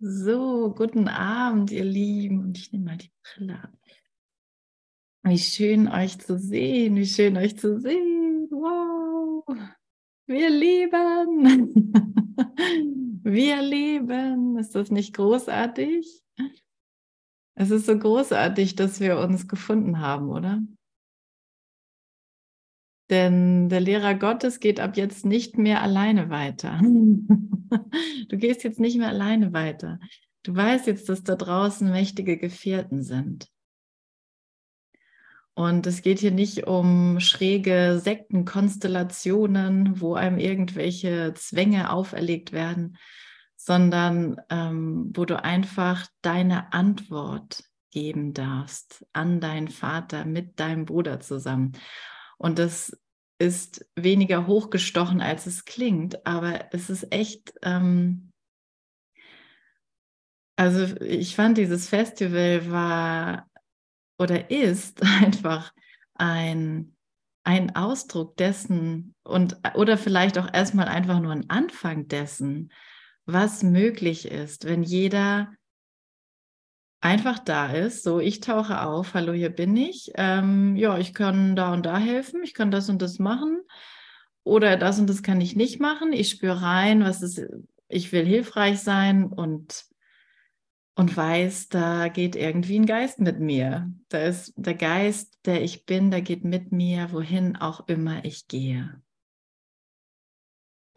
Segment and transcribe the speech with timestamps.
[0.00, 2.40] So, guten Abend, ihr Lieben.
[2.40, 3.72] Und ich nehme mal die Brille ab.
[5.24, 8.46] Wie schön euch zu sehen, wie schön euch zu sehen.
[8.50, 9.44] Wow,
[10.26, 11.84] wir leben.
[13.24, 14.56] Wir leben.
[14.56, 16.22] Ist das nicht großartig?
[17.56, 20.62] Es ist so großartig, dass wir uns gefunden haben, oder?
[23.10, 26.80] Denn der Lehrer Gottes geht ab jetzt nicht mehr alleine weiter.
[28.28, 29.98] Du gehst jetzt nicht mehr alleine weiter.
[30.42, 33.48] Du weißt jetzt, dass da draußen mächtige Gefährten sind.
[35.54, 42.96] Und es geht hier nicht um schräge Sektenkonstellationen, wo einem irgendwelche Zwänge auferlegt werden,
[43.56, 51.18] sondern ähm, wo du einfach deine Antwort geben darfst an deinen Vater mit deinem Bruder
[51.18, 51.72] zusammen.
[52.38, 52.96] Und das
[53.38, 58.32] ist weniger hochgestochen, als es klingt, aber es ist echt, ähm,
[60.56, 63.48] also ich fand dieses Festival war
[64.18, 65.72] oder ist einfach
[66.14, 66.96] ein,
[67.44, 72.72] ein Ausdruck dessen und oder vielleicht auch erstmal einfach nur ein Anfang dessen,
[73.24, 75.52] was möglich ist, wenn jeder
[77.00, 78.02] einfach da ist.
[78.02, 80.12] So, ich tauche auf, hallo, hier bin ich.
[80.14, 83.60] Ähm, ja, ich kann da und da helfen, ich kann das und das machen.
[84.44, 86.12] Oder das und das kann ich nicht machen.
[86.12, 87.42] Ich spüre rein, was ist,
[87.88, 89.84] ich will hilfreich sein und,
[90.94, 93.92] und weiß, da geht irgendwie ein Geist mit mir.
[94.08, 98.48] Da ist der Geist, der ich bin, der geht mit mir, wohin auch immer ich
[98.48, 99.02] gehe.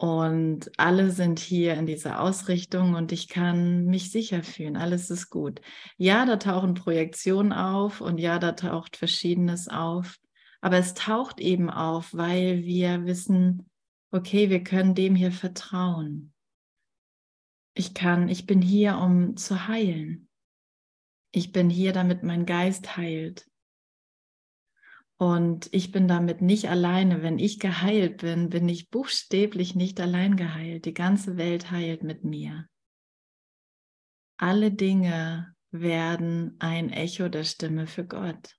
[0.02, 4.76] Und alle sind hier in dieser Ausrichtung und ich kann mich sicher fühlen.
[4.76, 5.60] Alles ist gut.
[5.96, 10.18] Ja, da tauchen Projektionen auf und ja, da taucht Verschiedenes auf.
[10.60, 13.70] Aber es taucht eben auf, weil wir wissen,
[14.10, 16.32] okay, wir können dem hier vertrauen.
[17.72, 20.28] Ich kann, ich bin hier, um zu heilen.
[21.30, 23.46] Ich bin hier, damit mein Geist heilt.
[25.22, 27.22] Und ich bin damit nicht alleine.
[27.22, 30.84] Wenn ich geheilt bin, bin ich buchstäblich nicht allein geheilt.
[30.84, 32.66] Die ganze Welt heilt mit mir.
[34.36, 38.58] Alle Dinge werden ein Echo der Stimme für Gott.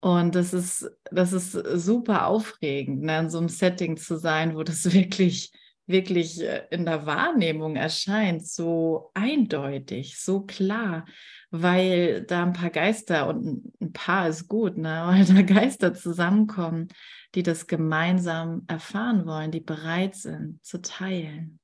[0.00, 4.62] Und das ist, das ist super aufregend, ne, in so einem Setting zu sein, wo
[4.62, 5.52] das wirklich,
[5.88, 11.04] wirklich äh, in der Wahrnehmung erscheint, so eindeutig, so klar
[11.50, 15.04] weil da ein paar Geister und ein paar ist gut, ne?
[15.08, 16.88] weil da Geister zusammenkommen,
[17.34, 21.58] die das gemeinsam erfahren wollen, die bereit sind zu teilen.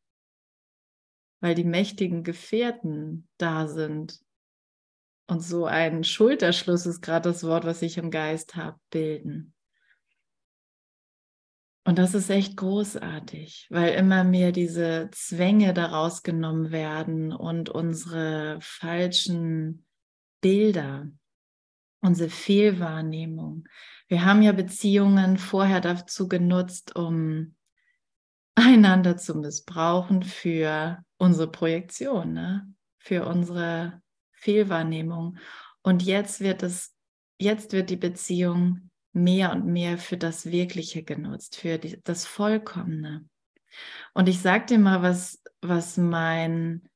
[1.41, 4.21] Weil die mächtigen Gefährten da sind.
[5.27, 9.54] Und so ein Schulterschluss ist gerade das Wort, was ich im Geist habe, bilden.
[11.87, 18.59] Und das ist echt großartig, weil immer mehr diese Zwänge daraus genommen werden und unsere
[18.63, 19.87] falschen
[20.41, 21.11] Bilder,
[22.01, 23.69] unsere Fehlwahrnehmung.
[24.09, 27.55] Wir haben ja Beziehungen vorher dazu genutzt, um
[28.55, 32.73] einander zu missbrauchen für unsere Projektion, ne?
[32.99, 34.01] für unsere
[34.33, 35.37] Fehlwahrnehmung.
[35.83, 36.95] Und jetzt wird es,
[37.39, 43.27] jetzt wird die Beziehung mehr und mehr für das Wirkliche genutzt, für die, das Vollkommene.
[44.13, 46.89] Und ich sage dir mal, was, was mein,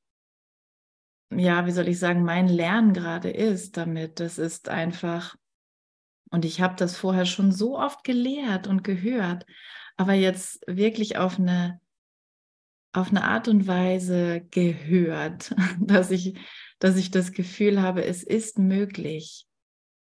[1.31, 4.21] ja, wie soll ich sagen, mein Lernen gerade ist damit.
[4.21, 5.37] Das ist einfach,
[6.31, 9.47] und ich habe das vorher schon so oft gelehrt und gehört,
[9.97, 11.81] aber jetzt wirklich auf eine,
[12.93, 16.37] auf eine Art und Weise gehört, dass ich,
[16.81, 19.47] dass ich das Gefühl habe, es ist möglich.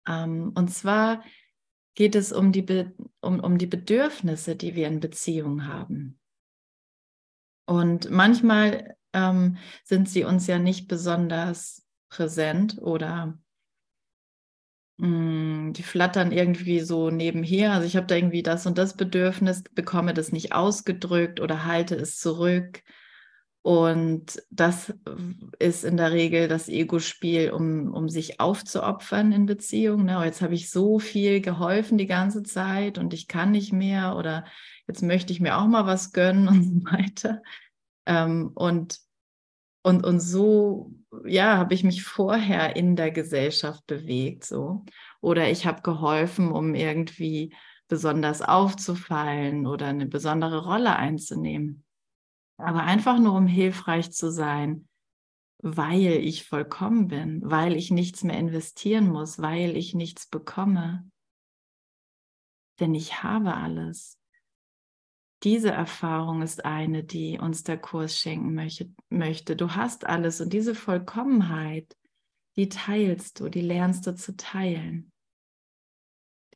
[0.07, 1.21] Ähm, und zwar
[1.95, 6.19] geht es um die, Be um, um die Bedürfnisse, die wir in Beziehung haben.
[7.65, 13.39] Und manchmal ähm, sind sie uns ja nicht besonders präsent oder
[14.97, 17.71] mh, mm, die flattern irgendwie so nebenher.
[17.71, 21.95] Also ich habe da irgendwie das und das Bedürfnis, bekomme das nicht ausgedrückt oder halte
[21.95, 22.83] es zurück
[23.65, 24.93] und das
[25.57, 30.05] ist in der Regel das Ego-Spiel, um, um sich aufzuopfern in Beziehungen.
[30.05, 30.19] Ne?
[30.19, 34.17] Oh, jetzt habe ich so viel geholfen die ganze Zeit und ich kann nicht mehr
[34.17, 34.45] oder
[34.87, 37.41] jetzt möchte ich mir auch mal was gönnen und so weiter.
[38.05, 38.99] Ähm, und,
[39.81, 40.93] und, und so,
[41.25, 44.43] ja, habe ich mich vorher in der Gesellschaft bewegt.
[44.43, 44.85] So.
[45.21, 47.55] Oder ich habe geholfen, um irgendwie
[47.87, 51.84] besonders aufzufallen oder eine besondere Rolle einzunehmen
[52.57, 54.87] aber einfach nur um hilfreich zu sein,
[55.59, 61.09] weil ich vollkommen bin, weil ich nichts mehr investieren muss, weil ich nichts bekomme.
[62.79, 64.19] Denn ich habe alles.
[65.43, 68.55] diese Erfahrung ist eine, die uns der Kurs schenken
[69.09, 69.55] möchte.
[69.55, 71.95] Du hast alles und diese Vollkommenheit,
[72.55, 75.11] die teilst du, die lernst du zu teilen.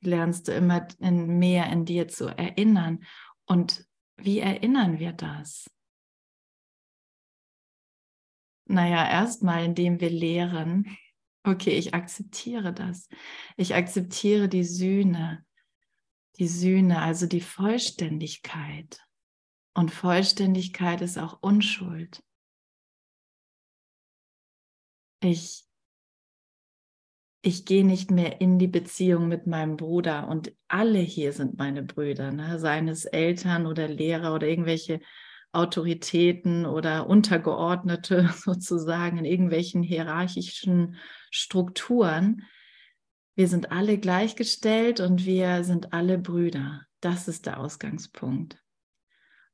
[0.01, 3.03] Die lernst du immer in mehr in dir zu erinnern.
[3.45, 3.85] Und
[4.17, 5.69] wie erinnern wir das?
[8.71, 10.95] Naja, erstmal, indem wir lehren,
[11.43, 13.09] okay, ich akzeptiere das.
[13.57, 15.43] Ich akzeptiere die Sühne,
[16.37, 19.03] die Sühne, also die Vollständigkeit.
[19.73, 22.23] Und Vollständigkeit ist auch Unschuld.
[25.23, 25.65] Ich,
[27.41, 31.81] ich gehe nicht mehr in die Beziehung mit meinem Bruder und alle hier sind meine
[31.81, 32.59] Brüder, ne?
[32.59, 35.01] seien es Eltern oder Lehrer oder irgendwelche
[35.51, 40.95] Autoritäten oder Untergeordnete sozusagen in irgendwelchen hierarchischen
[41.31, 42.43] Strukturen.
[43.35, 46.85] Wir sind alle gleichgestellt und wir sind alle Brüder.
[46.99, 48.61] Das ist der Ausgangspunkt.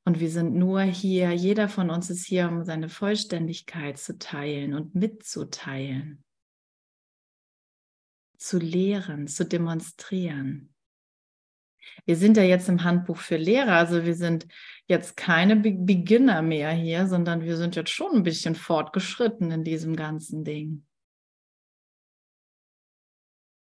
[0.04, 4.72] Und wir sind nur hier, jeder von uns ist hier, um seine Vollständigkeit zu teilen
[4.72, 6.24] und mitzuteilen,
[8.38, 10.72] zu lehren, zu demonstrieren.
[12.04, 14.46] Wir sind ja jetzt im Handbuch für Lehrer, also wir sind
[14.88, 19.96] jetzt keine Beginner mehr hier, sondern wir sind jetzt schon ein bisschen fortgeschritten in diesem
[19.96, 20.86] ganzen Ding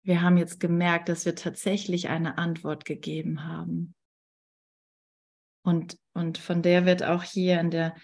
[0.05, 3.95] wir haben jetzt gemerkt, dass wir tatsächlich eine Antwort gegeben haben.
[5.63, 7.95] Und, und von der wird auch hier in der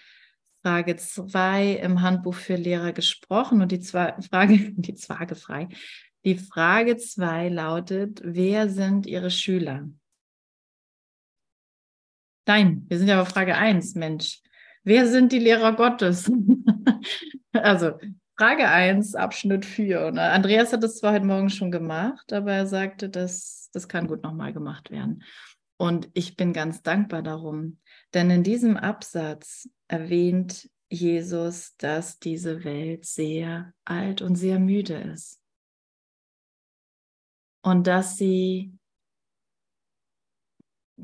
[0.62, 3.62] Frage 2 im Handbuch für Lehrer gesprochen.
[3.62, 5.68] Und die zwei, Frage, die Frage frei.
[6.24, 9.88] Die Frage 2 lautet, wer sind Ihre Schüler?
[12.46, 14.40] Nein, wir sind ja auf Frage 1, Mensch.
[14.84, 16.30] Wer sind die Lehrer Gottes?
[17.52, 17.92] also
[18.36, 20.06] Frage 1, Abschnitt 4.
[20.06, 24.08] Und Andreas hat das zwar heute Morgen schon gemacht, aber er sagte, dass das kann
[24.08, 25.22] gut nochmal gemacht werden.
[25.76, 27.78] Und ich bin ganz dankbar darum,
[28.14, 35.40] denn in diesem Absatz erwähnt Jesus, dass diese Welt sehr alt und sehr müde ist.
[37.62, 38.72] Und dass sie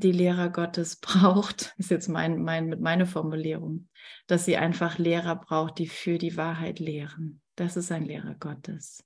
[0.03, 3.89] die Lehrer Gottes braucht, ist jetzt mein, mein, meine Formulierung,
[4.27, 7.41] dass sie einfach Lehrer braucht, die für die Wahrheit lehren.
[7.55, 9.03] Das ist ein Lehrer Gottes.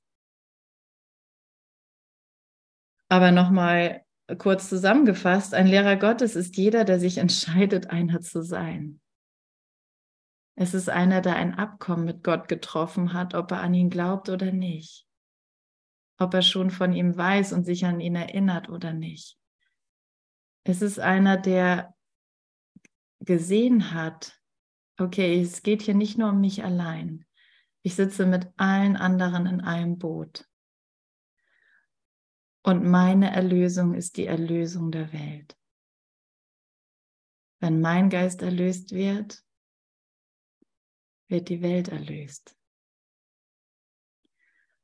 [3.10, 4.04] Aber nochmal
[4.38, 9.02] kurz zusammengefasst, ein Lehrer Gottes ist jeder, der sich entscheidet, einer zu sein.
[10.56, 14.30] Es ist einer, der ein Abkommen mit Gott getroffen hat, ob er an ihn glaubt
[14.30, 15.08] oder nicht.
[16.20, 19.38] Ob er schon von ihm weiß und sich an ihn erinnert oder nicht.
[20.64, 21.96] Es ist einer, der
[23.20, 24.40] gesehen hat,
[24.98, 27.26] okay, es geht hier nicht nur um mich allein.
[27.82, 30.48] Ich sitze mit allen anderen in einem Boot.
[32.66, 35.58] Und meine Erlösung ist die Erlösung der Welt.
[37.60, 39.44] Wenn mein Geist erlöst wird,
[41.28, 42.58] wird die Welt erlöst.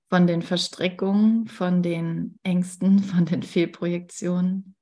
[0.10, 4.76] Von den Verstrickungen, von den Ängsten, von den Fehlprojektionen,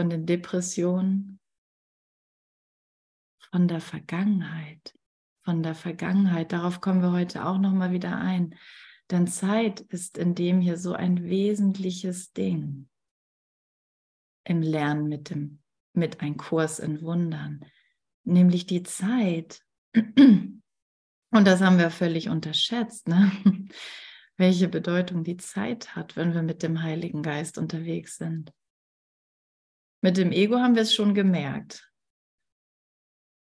[0.00, 1.38] von den Depressionen,
[3.50, 4.94] von der Vergangenheit,
[5.44, 6.52] von der Vergangenheit.
[6.52, 8.54] Darauf kommen wir heute auch noch mal wieder ein.
[9.10, 12.88] Denn Zeit ist in dem hier so ein wesentliches Ding
[14.44, 15.58] im Lernen mit dem
[15.92, 17.66] mit ein Kurs in Wundern,
[18.24, 19.60] nämlich die Zeit.
[19.94, 20.62] Und
[21.30, 23.30] das haben wir völlig unterschätzt, ne?
[24.38, 28.54] welche Bedeutung die Zeit hat, wenn wir mit dem Heiligen Geist unterwegs sind.
[30.02, 31.90] Mit dem Ego haben wir es schon gemerkt.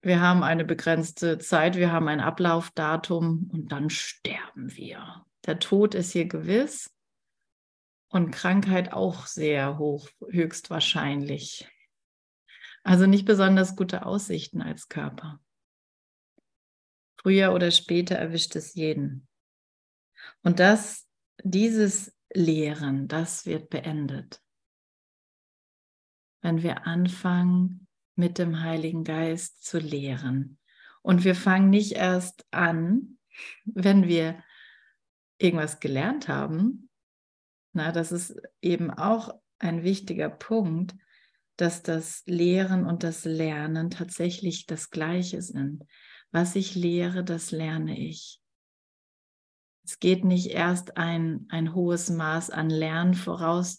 [0.01, 5.25] Wir haben eine begrenzte Zeit, wir haben ein Ablaufdatum und dann sterben wir.
[5.47, 6.95] Der Tod ist hier gewiss
[8.09, 11.69] und Krankheit auch sehr hoch, höchstwahrscheinlich.
[12.83, 15.41] Also nicht besonders gute Aussichten als Körper.
[17.21, 19.29] Früher oder später erwischt es jeden.
[20.43, 21.09] Und das,
[21.43, 24.41] dieses Lehren, das wird beendet
[26.41, 30.59] wenn wir anfangen, mit dem Heiligen Geist zu lehren.
[31.03, 33.19] Und wir fangen nicht erst an,
[33.65, 34.43] wenn wir
[35.39, 36.91] irgendwas gelernt haben.
[37.73, 40.97] Na, das ist eben auch ein wichtiger Punkt,
[41.57, 45.85] dass das Lehren und das Lernen tatsächlich das Gleiche sind.
[46.31, 48.41] Was ich lehre, das lerne ich.
[49.85, 53.79] Es geht nicht erst ein, ein hohes Maß an Lernen voraus,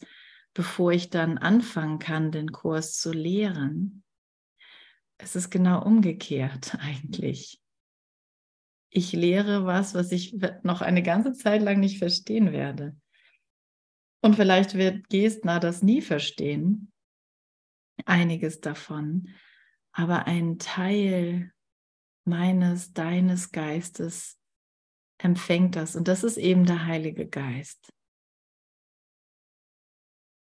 [0.60, 4.04] bevor ich dann anfangen kann, den Kurs zu lehren.
[5.18, 7.62] Es ist genau umgekehrt eigentlich.
[8.90, 12.98] Ich lehre was, was ich noch eine ganze Zeit lang nicht verstehen werde.
[14.22, 16.92] Und vielleicht wird Gestner das nie verstehen,
[18.06, 19.30] einiges davon.
[19.94, 21.54] aber ein Teil
[22.26, 24.38] meines, deines Geistes
[25.20, 25.96] empfängt das.
[25.96, 27.94] Und das ist eben der Heilige Geist.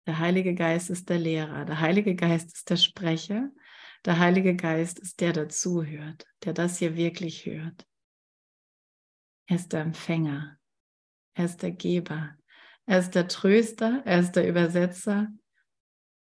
[0.08, 3.52] Der Heilige Geist ist der Lehrer, der Heilige Geist ist der Sprecher,
[4.04, 7.88] der Heilige Geist ist der, der zuhört, der das hier wirklich hört.
[9.48, 10.58] Er ist der Empfänger,
[11.36, 12.36] er ist der Geber,
[12.86, 15.28] er ist der Tröster, er ist der Übersetzer.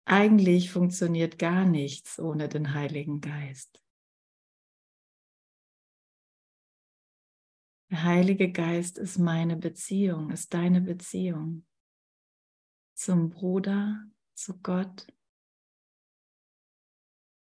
[0.03, 3.81] Eigentlich funktioniert gar nichts ohne den Heiligen Geist.
[7.91, 11.65] Der Heilige Geist ist meine Beziehung, ist deine Beziehung
[12.99, 14.03] zum Bruder,
[14.33, 15.07] zu Gott,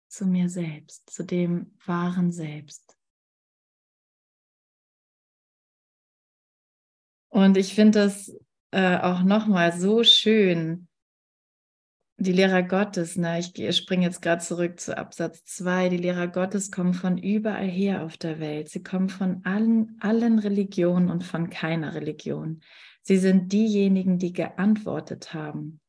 [0.08, 2.98] zu mir selbst, zu dem wahren Selbst.
[7.30, 8.36] Und ich finde das
[8.72, 10.86] äh, auch nochmal so schön,
[12.18, 16.70] die Lehrer Gottes, ne, ich springe jetzt gerade zurück zu Absatz 2, die Lehrer Gottes
[16.70, 18.68] kommen von überall her auf der Welt.
[18.68, 22.60] Sie kommen von allen, allen Religionen und von keiner Religion.
[23.08, 25.80] Sie sind diejenigen, die geantwortet haben.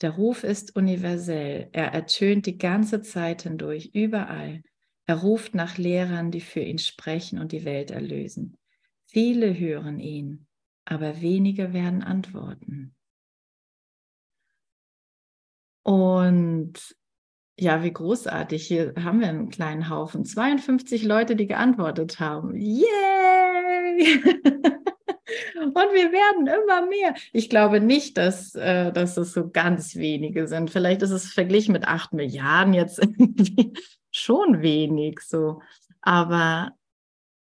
[0.00, 1.68] Der Ruf ist universell.
[1.72, 4.62] Er ertönt die ganze Zeit hindurch, überall.
[5.04, 8.56] Er ruft nach Lehrern, die für ihn sprechen und die Welt erlösen.
[9.04, 10.46] Viele hören ihn,
[10.86, 12.94] aber wenige werden antworten.
[15.82, 16.96] Und
[17.58, 18.66] ja, wie großartig.
[18.66, 20.24] Hier haben wir einen kleinen Haufen.
[20.24, 22.56] 52 Leute, die geantwortet haben.
[22.56, 24.22] Yay!
[25.54, 27.14] Und wir werden immer mehr.
[27.32, 30.70] Ich glaube nicht, dass, äh, dass es so ganz wenige sind.
[30.70, 33.00] Vielleicht ist es verglichen mit 8 Milliarden jetzt
[34.10, 35.60] schon wenig so.
[36.00, 36.72] Aber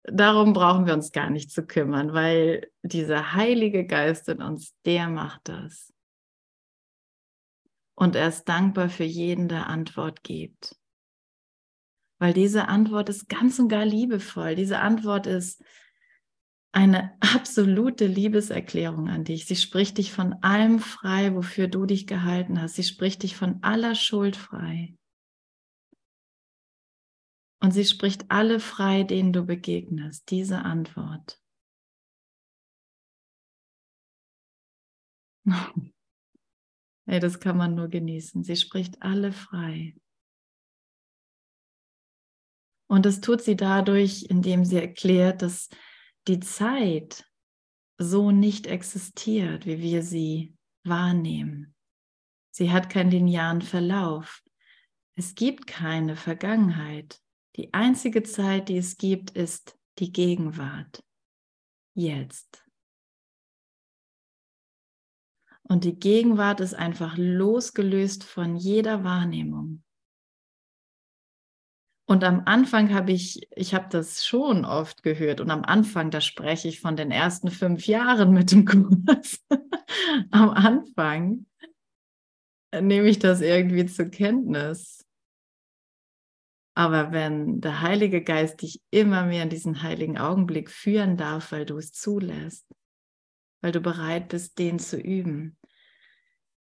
[0.03, 5.07] darum brauchen wir uns gar nicht zu kümmern, weil dieser Heilige Geist in uns, der
[5.09, 5.93] macht das.
[7.95, 10.77] Und er ist dankbar für jeden, der Antwort gibt.
[12.17, 14.55] Weil diese Antwort ist ganz und gar liebevoll.
[14.55, 15.63] Diese Antwort ist
[16.71, 19.45] eine absolute Liebeserklärung an dich.
[19.45, 22.75] Sie spricht dich von allem frei, wofür du dich gehalten hast.
[22.75, 24.95] Sie spricht dich von aller Schuld frei.
[27.61, 30.29] Und sie spricht alle frei, denen du begegnest.
[30.29, 31.41] Diese Antwort.
[37.07, 38.43] Ey, das kann man nur genießen.
[38.43, 39.95] Sie spricht alle frei.
[42.87, 45.69] Und das tut sie dadurch, indem sie erklärt, dass
[46.27, 47.25] die Zeit
[47.97, 51.75] so nicht existiert, wie wir sie wahrnehmen.
[52.51, 54.41] Sie hat keinen linearen Verlauf.
[55.15, 57.19] Es gibt keine Vergangenheit.
[57.55, 61.03] Die einzige Zeit, die es gibt, ist die Gegenwart.
[61.93, 62.65] Jetzt.
[65.63, 69.83] Und die Gegenwart ist einfach losgelöst von jeder Wahrnehmung.
[72.09, 76.21] Und am Anfang habe ich, ich habe das schon oft gehört und am Anfang, da
[76.21, 79.45] spreche ich von den ersten fünf Jahren mit dem Kurs.
[80.31, 81.45] am Anfang
[82.73, 85.05] nehme ich das irgendwie zur Kenntnis.
[86.75, 91.67] Aber wenn der Heilige Geist dich immer mehr in diesen heiligen Augenblick führen darf, weil
[91.67, 92.65] du es zulässt,
[93.61, 95.58] weil du bereit bist, den zu üben,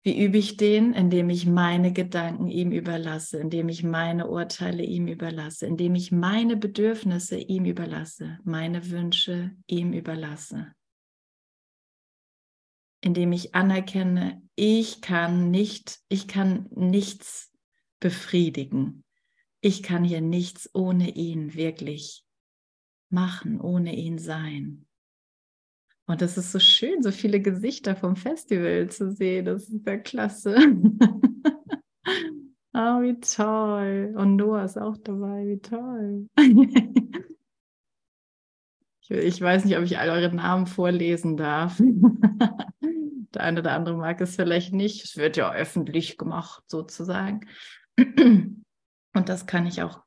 [0.02, 0.94] wie übe ich den?
[0.94, 6.56] Indem ich meine Gedanken ihm überlasse, indem ich meine Urteile ihm überlasse, indem ich meine
[6.56, 10.72] Bedürfnisse ihm überlasse, meine Wünsche ihm überlasse.
[13.02, 17.52] Indem ich anerkenne, ich kann nicht, ich kann nichts
[17.98, 19.04] befriedigen.
[19.60, 22.24] Ich kann hier nichts ohne ihn wirklich
[23.10, 24.86] machen, ohne ihn sein.
[26.10, 29.44] Und das ist so schön, so viele Gesichter vom Festival zu sehen.
[29.44, 30.56] Das ist ja klasse.
[32.74, 34.12] oh, wie toll.
[34.16, 35.46] Und Noah ist auch dabei.
[35.46, 36.26] Wie toll.
[39.02, 41.80] ich, ich weiß nicht, ob ich all eure Namen vorlesen darf.
[43.32, 45.04] Der eine oder andere mag es vielleicht nicht.
[45.04, 47.46] Es wird ja öffentlich gemacht, sozusagen.
[47.96, 50.02] Und das kann ich auch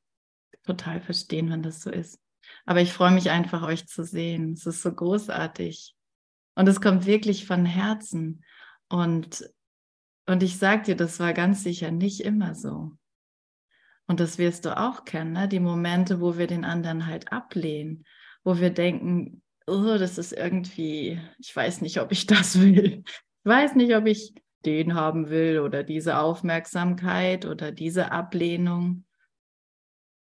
[0.66, 2.20] total verstehen, wenn das so ist.
[2.66, 4.54] Aber ich freue mich einfach, euch zu sehen.
[4.54, 5.96] Es ist so großartig.
[6.56, 8.44] Und es kommt wirklich von Herzen.
[8.90, 9.50] Und,
[10.28, 12.92] und ich sage dir, das war ganz sicher nicht immer so.
[14.06, 15.48] Und das wirst du auch kennen, ne?
[15.48, 18.06] die Momente, wo wir den anderen halt ablehnen,
[18.44, 23.04] wo wir denken, oh, das ist irgendwie, ich weiß nicht, ob ich das will.
[23.06, 24.34] Ich weiß nicht, ob ich
[24.66, 29.06] den haben will oder diese Aufmerksamkeit oder diese Ablehnung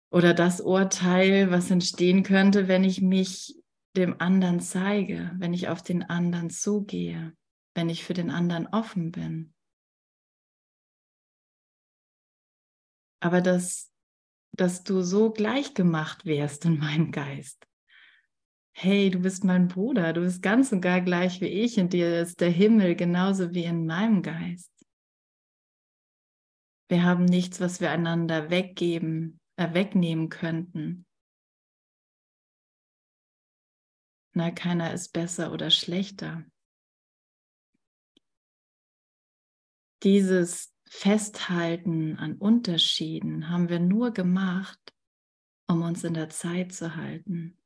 [0.09, 3.55] oder das Urteil, was entstehen könnte, wenn ich mich
[3.95, 7.35] dem anderen zeige, wenn ich auf den anderen zugehe,
[7.75, 9.53] wenn ich für den anderen offen bin.
[13.19, 13.91] Aber das,
[14.55, 17.67] dass du so gleichgemacht wärst in meinem Geist.
[18.73, 22.21] Hey, du bist mein Bruder, du bist ganz und gar gleich wie ich, in dir
[22.21, 24.71] ist der Himmel genauso wie in meinem Geist.
[26.87, 31.05] Wir haben nichts, was wir einander weggeben, wegnehmen könnten.
[34.33, 36.45] Na, keiner ist besser oder schlechter.
[40.03, 44.79] Dieses Festhalten an Unterschieden haben wir nur gemacht,
[45.67, 47.57] um uns in der Zeit zu halten,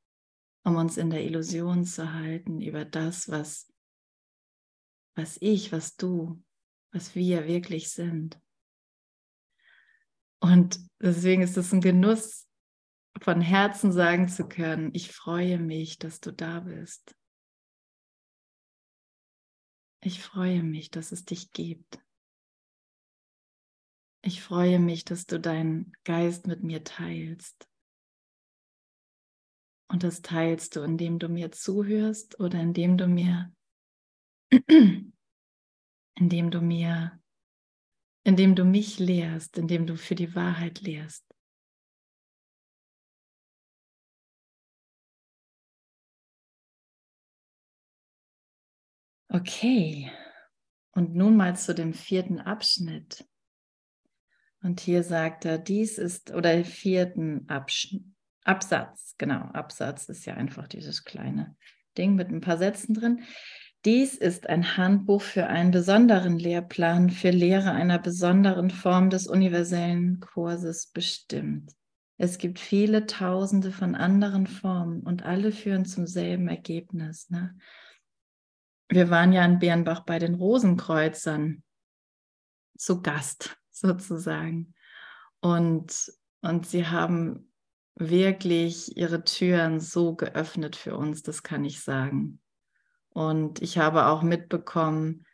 [0.64, 3.72] um uns in der Illusion zu halten über das, was,
[5.16, 6.42] was ich, was du,
[6.92, 8.42] was wir wirklich sind.
[10.42, 12.48] Und deswegen ist es ein Genuss,
[13.22, 17.16] von Herzen sagen zu können, ich freue mich, dass du da bist.
[20.04, 22.02] Ich freue mich, dass es dich gibt.
[24.24, 27.68] Ich freue mich, dass du deinen Geist mit mir teilst.
[29.90, 33.54] Und das teilst du, indem du mir zuhörst oder indem du mir,
[36.16, 37.21] indem du mir,
[38.24, 41.26] indem du mich lehrst, indem du für die Wahrheit lehrst.
[49.34, 50.12] Okay,
[50.92, 53.26] und nun mal zu dem vierten Abschnitt.
[54.62, 58.04] Und hier sagt er, dies ist, oder vierten Abschnitt,
[58.44, 61.56] Absatz, genau, Absatz ist ja einfach dieses kleine
[61.98, 63.24] Ding mit ein paar Sätzen drin.
[63.84, 70.20] Dies ist ein Handbuch für einen besonderen Lehrplan für Lehre einer besonderen Form des universellen
[70.20, 71.72] Kurses bestimmt.
[72.18, 77.30] Es gibt viele Tausende von anderen Formen und alle führen zum selben Ergebnis.
[77.32, 77.56] Ne?
[78.92, 81.64] wir waren ja in Bernbach bei den Rosenkreuzern
[82.78, 84.74] zu Gast sozusagen.
[85.40, 86.12] Und,
[86.42, 87.52] und sie haben
[87.96, 92.42] wirklich ihre Türen so geöffnet für uns, das kann ich sagen.
[93.14, 95.26] Und ich habe auch mitbekommen,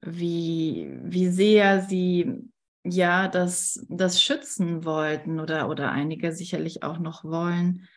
[0.00, 2.50] wie, wie sehr sie
[2.84, 7.88] ja das, das schützen wollten oder, oder einige sicherlich auch noch wollen,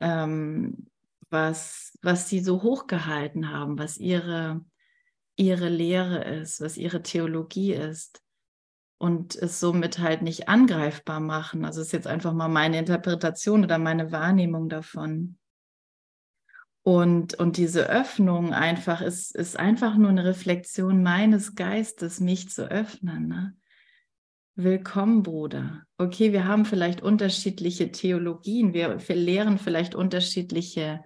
[0.00, 0.88] ähm,
[1.30, 4.64] was, was sie so hochgehalten haben, was ihre,
[5.36, 8.22] ihre Lehre ist, was ihre Theologie ist
[8.98, 11.64] und es somit halt nicht angreifbar machen.
[11.64, 15.38] Also ist jetzt einfach mal meine Interpretation oder meine Wahrnehmung davon.
[16.86, 22.70] Und, und diese Öffnung einfach ist, ist einfach nur eine Reflexion meines Geistes, mich zu
[22.70, 23.26] öffnen.
[23.26, 23.56] Ne?
[24.54, 25.82] Willkommen, Bruder.
[25.98, 31.02] Okay, wir haben vielleicht unterschiedliche Theologien, wir, wir lehren vielleicht unterschiedliche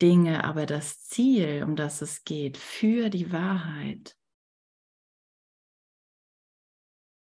[0.00, 4.16] Dinge, aber das Ziel, um das es geht, für die Wahrheit,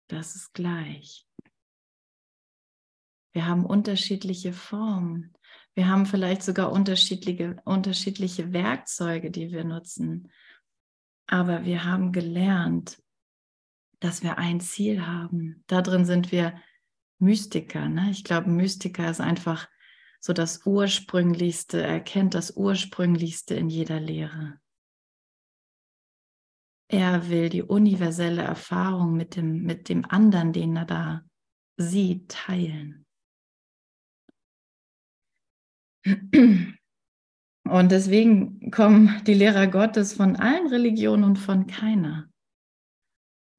[0.09, 1.25] das ist gleich.
[3.33, 5.33] Wir haben unterschiedliche Formen.
[5.75, 10.31] Wir haben vielleicht sogar unterschiedliche, unterschiedliche Werkzeuge, die wir nutzen.
[11.27, 13.03] Aber wir haben gelernt,
[14.01, 15.65] dass wir ein Ziel haben.
[15.67, 16.55] Darin sind wir
[17.19, 17.89] Mystiker.
[17.89, 18.11] Ne?
[18.11, 19.69] Ich glaube, Mystiker ist einfach
[20.21, 24.59] so das Ursprünglichste, erkennt das Ursprünglichste in jeder Lehre.
[26.89, 31.25] Er will die universelle Erfahrung mit dem, mit dem anderen, den er da
[31.77, 33.07] sieht, teilen.
[36.05, 42.29] Und deswegen kommen die Lehrer Gottes von allen Religionen und von keiner.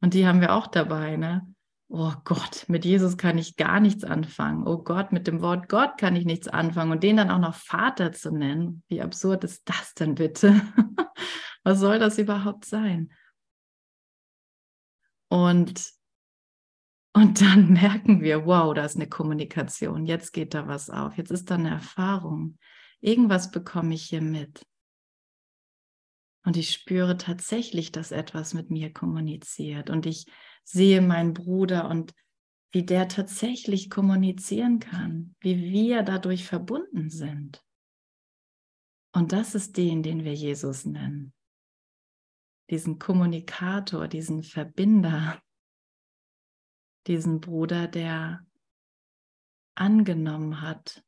[0.01, 1.53] Und die haben wir auch dabei, ne?
[1.93, 4.67] oh Gott, mit Jesus kann ich gar nichts anfangen.
[4.67, 6.91] Oh Gott, mit dem Wort Gott kann ich nichts anfangen.
[6.91, 10.59] Und den dann auch noch Vater zu nennen, wie absurd ist das denn bitte?
[11.63, 13.13] Was soll das überhaupt sein?
[15.29, 15.91] Und,
[17.13, 20.05] und dann merken wir, wow, da ist eine Kommunikation.
[20.05, 21.17] Jetzt geht da was auf.
[21.17, 22.57] Jetzt ist da eine Erfahrung.
[22.99, 24.65] Irgendwas bekomme ich hier mit.
[26.45, 29.89] Und ich spüre tatsächlich, dass etwas mit mir kommuniziert.
[29.89, 30.25] Und ich
[30.63, 32.13] sehe meinen Bruder und
[32.71, 37.63] wie der tatsächlich kommunizieren kann, wie wir dadurch verbunden sind.
[39.13, 41.33] Und das ist den, den wir Jesus nennen.
[42.71, 45.39] Diesen Kommunikator, diesen Verbinder,
[47.07, 48.45] diesen Bruder, der
[49.75, 51.03] angenommen hat,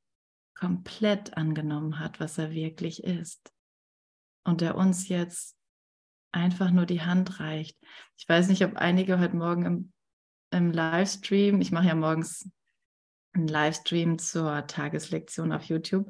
[0.56, 3.54] komplett angenommen hat, was er wirklich ist.
[4.44, 5.56] Und der uns jetzt
[6.32, 7.78] einfach nur die Hand reicht.
[8.18, 9.94] Ich weiß nicht, ob einige heute Morgen im,
[10.52, 12.50] im Livestream, ich mache ja morgens
[13.34, 16.10] einen Livestream zur Tageslektion auf YouTube,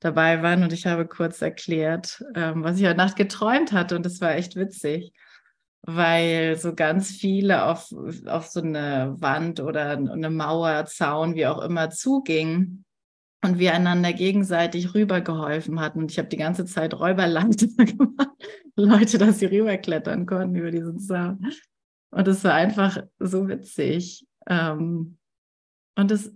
[0.00, 4.04] dabei waren und ich habe kurz erklärt, ähm, was ich heute Nacht geträumt hatte und
[4.04, 5.12] das war echt witzig.
[5.82, 7.92] Weil so ganz viele auf,
[8.26, 12.84] auf so eine Wand oder eine Mauer, Zaun, wie auch immer, zugingen
[13.42, 16.00] und wir einander gegenseitig rübergeholfen hatten.
[16.00, 18.28] Und ich habe die ganze Zeit Räuberleiter gemacht,
[18.76, 21.50] Leute, dass sie rüberklettern konnten über diesen Zaun.
[22.10, 24.26] Und es war einfach so witzig.
[24.48, 25.18] Ähm,
[25.96, 26.32] und das,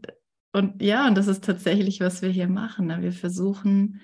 [0.53, 2.87] und ja, und das ist tatsächlich, was wir hier machen.
[2.87, 3.03] Ne?
[3.03, 4.01] Wir versuchen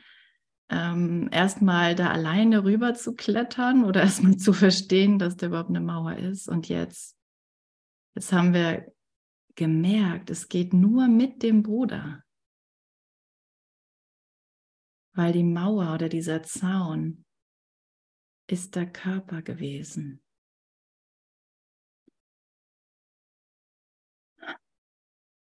[0.71, 5.81] ähm, erstmal da alleine rüber zu klettern oder erstmal zu verstehen, dass da überhaupt eine
[5.81, 6.49] Mauer ist.
[6.49, 7.19] Und jetzt,
[8.15, 8.93] jetzt haben wir
[9.57, 12.25] gemerkt, es geht nur mit dem Bruder.
[15.13, 17.25] Weil die Mauer oder dieser Zaun
[18.49, 20.23] ist der Körper gewesen.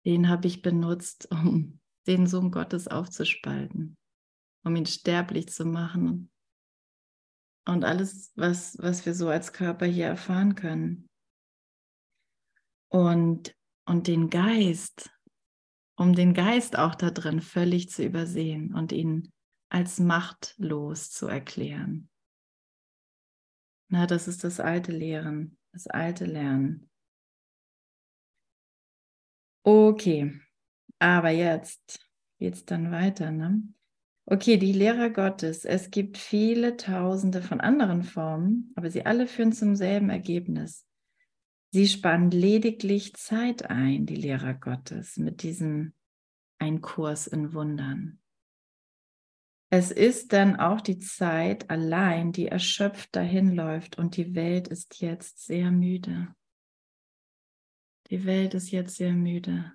[0.06, 3.98] Den habe ich benutzt, um den Sohn Gottes aufzuspalten,
[4.64, 6.30] um ihn sterblich zu machen.
[7.66, 11.08] Und alles, was, was wir so als Körper hier erfahren können.
[12.88, 13.54] Und,
[13.86, 15.10] und den Geist,
[15.96, 19.32] um den Geist auch da drin völlig zu übersehen und ihn
[19.70, 22.08] als machtlos zu erklären.
[23.88, 26.90] Na, das ist das alte Lehren, das alte Lernen.
[29.62, 30.40] Okay,
[30.98, 32.00] aber jetzt
[32.38, 33.30] geht es dann weiter.
[33.30, 33.62] Ne?
[34.32, 35.64] Okay, die Lehrer Gottes.
[35.64, 40.86] Es gibt viele Tausende von anderen Formen, aber sie alle führen zum selben Ergebnis.
[41.72, 45.94] Sie spannen lediglich Zeit ein, die Lehrer Gottes, mit diesem
[46.60, 48.20] Ein Kurs in Wundern.
[49.68, 55.44] Es ist dann auch die Zeit allein, die erschöpft dahinläuft und die Welt ist jetzt
[55.44, 56.28] sehr müde.
[58.10, 59.72] Die Welt ist jetzt sehr müde.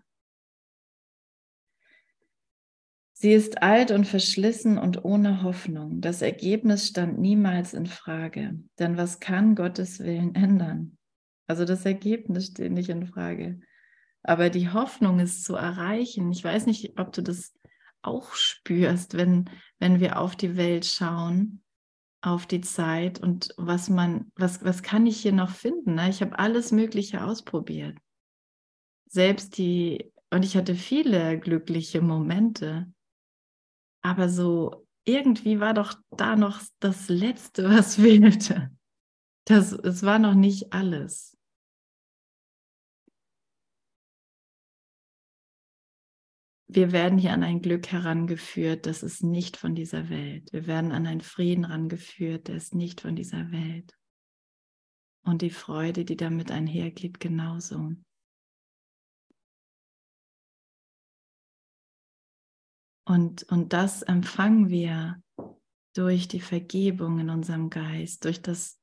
[3.25, 5.99] Sie ist alt und verschlissen und ohne Hoffnung.
[5.99, 8.59] Das Ergebnis stand niemals in Frage.
[8.77, 10.99] Denn was kann Gottes Willen ändern?
[11.47, 13.61] Also das Ergebnis steht nicht in Frage.
[14.21, 16.31] Aber die Hoffnung ist zu erreichen.
[16.31, 17.55] Ich weiß nicht, ob du das
[18.03, 21.63] auch spürst, wenn, wenn wir auf die Welt schauen,
[22.21, 25.95] auf die Zeit und was man, was, was kann ich hier noch finden?
[25.95, 26.11] Ne?
[26.11, 27.97] Ich habe alles Mögliche ausprobiert
[29.07, 32.93] selbst die, und ich hatte viele glückliche Momente,
[34.05, 38.71] aber so irgendwie war doch da noch das Letzte, was fehlte.
[39.45, 41.35] Das, es war noch nicht alles.
[46.67, 50.51] Wir werden hier an ein Glück herangeführt, das ist nicht von dieser Welt.
[50.51, 53.97] Wir werden an einen Frieden herangeführt, der ist nicht von dieser Welt.
[55.23, 57.93] Und die Freude, die damit einhergeht, genauso.
[63.07, 65.21] Und, und das empfangen wir
[65.95, 68.79] durch die Vergebung in unserem Geist, durch das,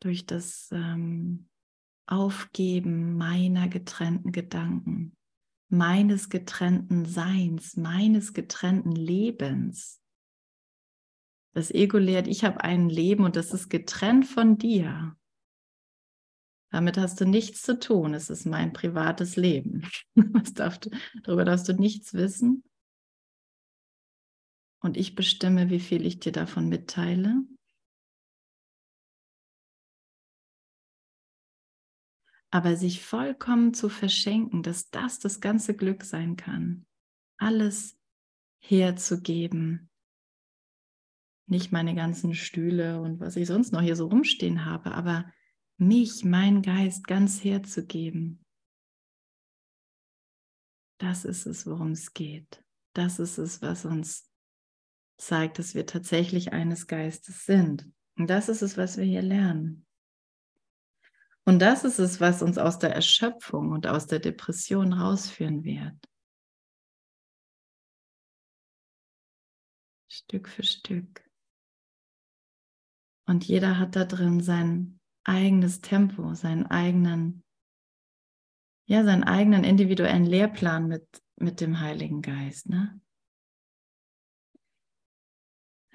[0.00, 1.48] durch das ähm,
[2.06, 5.16] Aufgeben meiner getrennten Gedanken,
[5.68, 10.00] meines getrennten Seins, meines getrennten Lebens.
[11.54, 15.16] Das Ego lehrt, ich habe ein Leben und das ist getrennt von dir.
[16.70, 18.14] Damit hast du nichts zu tun.
[18.14, 19.88] Es ist mein privates Leben.
[20.54, 20.78] Darf,
[21.22, 22.62] darüber darfst du nichts wissen.
[24.80, 27.42] Und ich bestimme, wie viel ich dir davon mitteile.
[32.50, 36.86] Aber sich vollkommen zu verschenken, dass das das ganze Glück sein kann.
[37.38, 37.98] Alles
[38.60, 39.90] herzugeben.
[41.46, 45.30] Nicht meine ganzen Stühle und was ich sonst noch hier so rumstehen habe, aber
[45.78, 48.44] mich, mein Geist ganz herzugeben.
[50.98, 52.64] Das ist es, worum es geht.
[52.92, 54.28] Das ist es, was uns
[55.16, 57.90] zeigt, dass wir tatsächlich eines Geistes sind.
[58.16, 59.86] Und das ist es, was wir hier lernen.
[61.44, 65.96] Und das ist es, was uns aus der Erschöpfung und aus der Depression rausführen wird.
[70.08, 71.24] Stück für Stück.
[73.26, 74.97] Und jeder hat da drin sein
[75.28, 77.44] eigenes Tempo, seinen eigenen,
[78.88, 82.68] ja, seinen eigenen individuellen Lehrplan mit, mit dem Heiligen Geist.
[82.68, 83.00] Ne?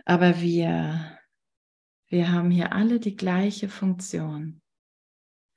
[0.05, 1.17] Aber wir,
[2.07, 4.61] wir haben hier alle die gleiche Funktion.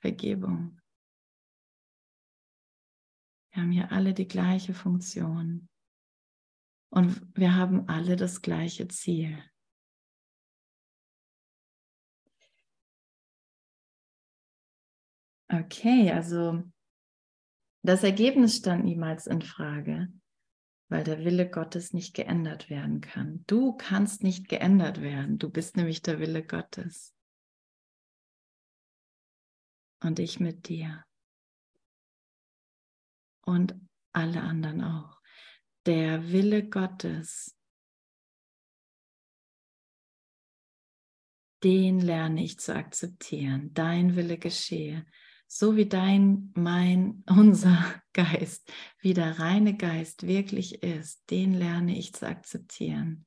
[0.00, 0.80] Vergebung.
[3.50, 5.68] Wir haben hier alle die gleiche Funktion.
[6.90, 9.42] Und wir haben alle das gleiche Ziel.
[15.48, 16.64] Okay, also
[17.82, 20.12] das Ergebnis stand niemals in Frage,
[20.88, 23.44] weil der Wille Gottes nicht geändert werden kann.
[23.46, 25.38] Du kannst nicht geändert werden.
[25.38, 27.14] Du bist nämlich der Wille Gottes.
[30.02, 31.04] Und ich mit dir.
[33.44, 33.76] Und
[34.12, 35.20] alle anderen auch.
[35.86, 37.56] Der Wille Gottes,
[41.62, 43.72] den lerne ich zu akzeptieren.
[43.74, 45.06] Dein Wille geschehe
[45.46, 52.14] so wie dein, mein, unser Geist, wie der reine Geist wirklich ist, den lerne ich
[52.14, 53.26] zu akzeptieren.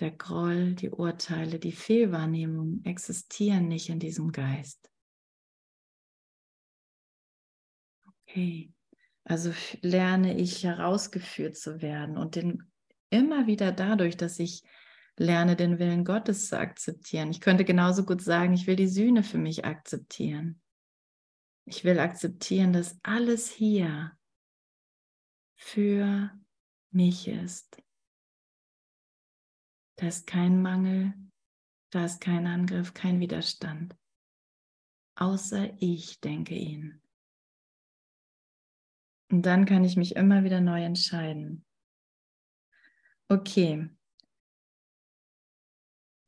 [0.00, 4.90] Der Groll, die Urteile, die Fehlwahrnehmung existieren nicht in diesem Geist.
[8.26, 8.72] Okay,
[9.24, 12.72] also lerne ich herausgeführt zu werden und den
[13.10, 14.64] immer wieder dadurch, dass ich
[15.18, 17.30] lerne den Willen Gottes zu akzeptieren.
[17.30, 20.60] Ich könnte genauso gut sagen, ich will die Sühne für mich akzeptieren.
[21.64, 24.16] Ich will akzeptieren, dass alles hier
[25.56, 26.30] für
[26.90, 27.82] mich ist.
[29.96, 31.14] Da ist kein Mangel,
[31.90, 33.96] da ist kein Angriff, kein Widerstand.
[35.14, 37.00] Außer ich denke ihn.
[39.30, 41.64] Und dann kann ich mich immer wieder neu entscheiden.
[43.28, 43.88] Okay,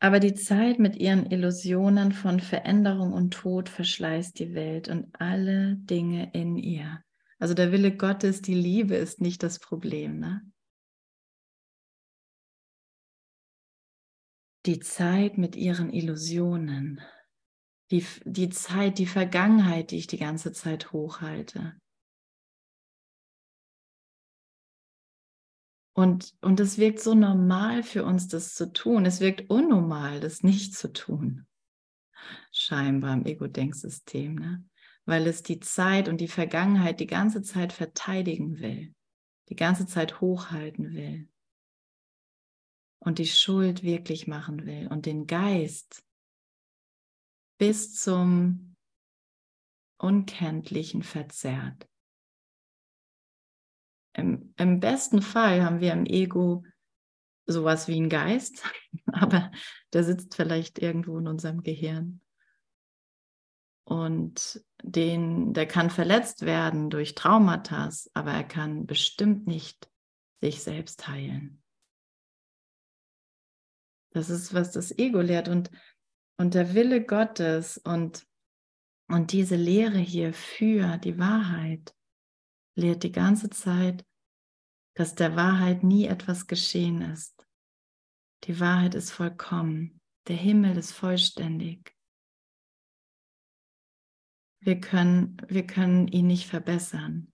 [0.04, 5.76] aber die Zeit mit ihren Illusionen von Veränderung und Tod verschleißt die Welt und alle
[5.76, 7.02] Dinge in ihr.
[7.38, 10.18] Also der Wille Gottes, die Liebe ist nicht das Problem.
[10.18, 10.42] Ne?
[14.66, 17.00] Die Zeit mit ihren Illusionen,
[17.90, 21.80] die, die Zeit, die Vergangenheit, die ich die ganze Zeit hochhalte,
[25.94, 29.06] Und, und es wirkt so normal für uns, das zu tun.
[29.06, 31.46] Es wirkt unnormal, das nicht zu tun.
[32.52, 34.64] Scheinbar im Ego-Denksystem, ne?
[35.04, 38.92] weil es die Zeit und die Vergangenheit die ganze Zeit verteidigen will,
[39.48, 41.28] die ganze Zeit hochhalten will
[42.98, 46.04] und die Schuld wirklich machen will und den Geist
[47.58, 48.74] bis zum
[49.98, 51.88] Unkenntlichen verzerrt.
[54.14, 56.64] Im, Im besten Fall haben wir im Ego
[57.46, 58.62] sowas wie einen Geist,
[59.12, 59.50] aber
[59.92, 62.20] der sitzt vielleicht irgendwo in unserem Gehirn.
[63.86, 69.90] Und den, der kann verletzt werden durch Traumata, aber er kann bestimmt nicht
[70.40, 71.62] sich selbst heilen.
[74.12, 75.48] Das ist, was das Ego lehrt.
[75.48, 75.70] Und,
[76.38, 78.26] und der Wille Gottes und,
[79.08, 81.94] und diese Lehre hier für die Wahrheit
[82.74, 84.04] lehrt die ganze Zeit,
[84.94, 87.46] dass der Wahrheit nie etwas geschehen ist.
[88.44, 90.00] Die Wahrheit ist vollkommen.
[90.28, 91.94] Der Himmel ist vollständig.
[94.60, 97.32] Wir können, wir können ihn nicht verbessern.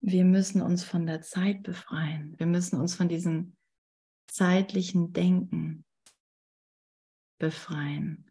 [0.00, 2.38] Wir müssen uns von der Zeit befreien.
[2.38, 3.56] Wir müssen uns von diesem
[4.28, 5.84] zeitlichen Denken
[7.40, 8.25] befreien.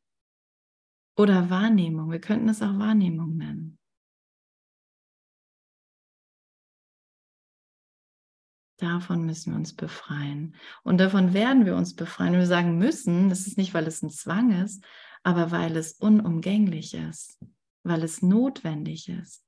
[1.18, 2.12] Oder Wahrnehmung.
[2.12, 3.78] Wir könnten es auch Wahrnehmung nennen.
[8.78, 10.56] Davon müssen wir uns befreien.
[10.84, 12.34] Und davon werden wir uns befreien.
[12.34, 14.84] Wir sagen müssen, das ist nicht, weil es ein Zwang ist,
[15.24, 17.40] aber weil es unumgänglich ist,
[17.84, 19.45] weil es notwendig ist.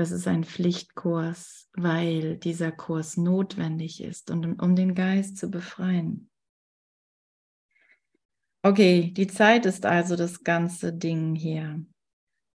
[0.00, 6.30] Das ist ein Pflichtkurs, weil dieser Kurs notwendig ist und um den Geist zu befreien.
[8.62, 11.84] Okay, die Zeit ist also das ganze Ding hier.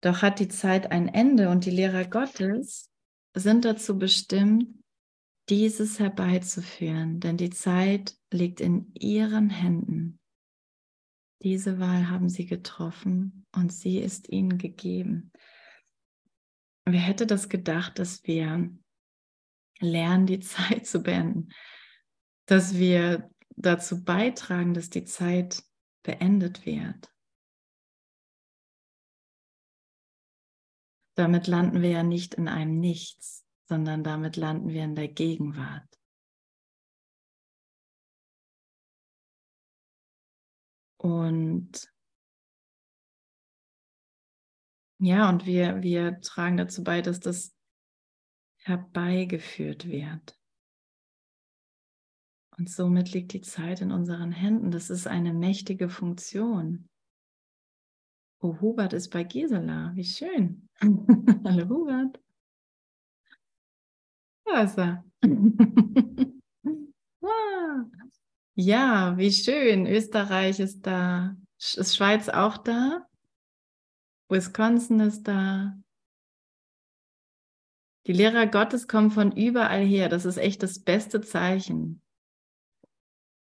[0.03, 2.93] Doch hat die Zeit ein Ende und die Lehrer Gottes
[3.35, 4.69] sind dazu bestimmt,
[5.49, 10.21] dieses herbeizuführen, denn die Zeit liegt in ihren Händen.
[11.43, 15.33] Diese Wahl haben sie getroffen und sie ist ihnen gegeben.
[16.85, 18.77] Wer hätte das gedacht, dass wir
[19.79, 21.53] lernen, die Zeit zu beenden?
[22.47, 25.63] Dass wir dazu beitragen, dass die Zeit
[26.03, 27.13] beendet wird.
[31.15, 35.89] Damit landen wir ja nicht in einem Nichts, sondern damit landen wir in der Gegenwart.
[40.97, 41.92] Und
[45.05, 47.53] Ja, und wir, wir tragen dazu bei, dass das
[48.59, 50.39] herbeigeführt wird.
[52.57, 54.71] Und somit liegt die Zeit in unseren Händen.
[54.71, 56.89] Das ist eine mächtige Funktion.
[58.39, 59.91] Oh, Hubert ist bei Gisela.
[59.97, 60.69] Wie schön.
[60.81, 62.21] Hallo Hubert.
[64.45, 65.05] Da ist er.
[67.25, 67.85] Ah.
[68.55, 69.87] ja, wie schön.
[69.87, 71.37] Österreich ist da.
[71.57, 73.07] Ist Schweiz auch da?
[74.33, 75.79] Wisconsin ist da.
[78.07, 80.09] Die Lehrer Gottes kommen von überall her.
[80.09, 82.03] Das ist echt das beste Zeichen,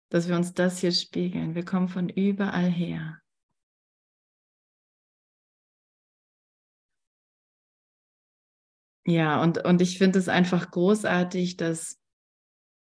[0.10, 1.56] dass wir uns das hier spiegeln.
[1.56, 3.20] Wir kommen von überall her.
[9.06, 12.00] Ja, und, und ich finde es einfach großartig, dass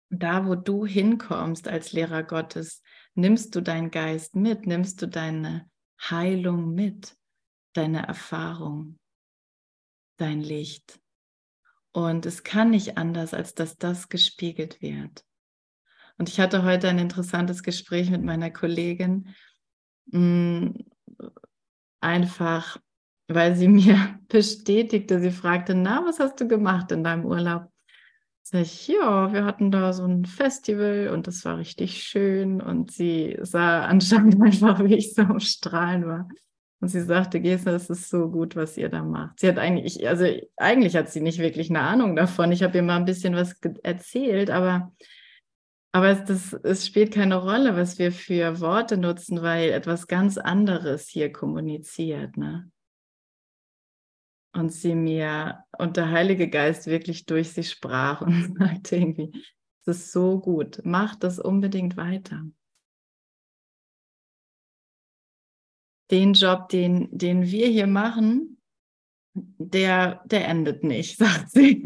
[0.09, 2.81] da, wo du hinkommst als Lehrer Gottes,
[3.13, 5.69] nimmst du deinen Geist mit, nimmst du deine
[5.99, 7.17] Heilung mit,
[7.75, 8.97] deine Erfahrung,
[10.17, 10.99] dein Licht.
[11.91, 15.25] Und es kann nicht anders, als dass das gespiegelt wird.
[16.17, 19.35] Und ich hatte heute ein interessantes Gespräch mit meiner Kollegin.
[20.11, 20.71] Mm,
[22.01, 22.77] einfach
[23.27, 27.71] weil sie mir bestätigte, sie fragte, na, was hast du gemacht in deinem Urlaub?
[28.43, 32.91] Sag ich, ja, wir hatten da so ein Festival und das war richtig schön und
[32.91, 36.29] sie sah anscheinend einfach, wie ich so am Strahlen war.
[36.81, 39.39] Und sie sagte, Gesa, es ist so gut, was ihr da macht.
[39.39, 40.25] Sie hat eigentlich, also
[40.57, 42.51] eigentlich hat sie nicht wirklich eine Ahnung davon.
[42.51, 44.93] Ich habe ihr mal ein bisschen was erzählt, aber,
[45.93, 50.38] aber es, das, es spielt keine Rolle, was wir für Worte nutzen, weil etwas ganz
[50.38, 52.38] anderes hier kommuniziert.
[52.38, 52.69] Ne?
[54.55, 59.31] und sie mir und der Heilige Geist wirklich durch sie sprach und sagte irgendwie,
[59.81, 62.43] es ist so gut, mach das unbedingt weiter.
[66.11, 68.57] Den Job, den, den wir hier machen,
[69.33, 71.83] der, der endet nicht, sagt sie.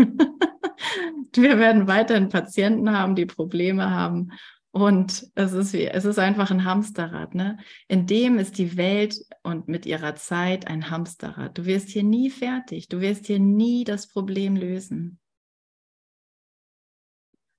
[1.33, 4.31] wir werden weiterhin Patienten haben, die Probleme haben
[4.71, 7.33] und es ist, wie, es ist einfach ein Hamsterrad.
[7.33, 7.57] Ne?
[7.87, 11.57] In dem ist die Welt und mit ihrer Zeit ein Hamsterrad.
[11.57, 12.87] Du wirst hier nie fertig.
[12.87, 15.19] Du wirst hier nie das Problem lösen.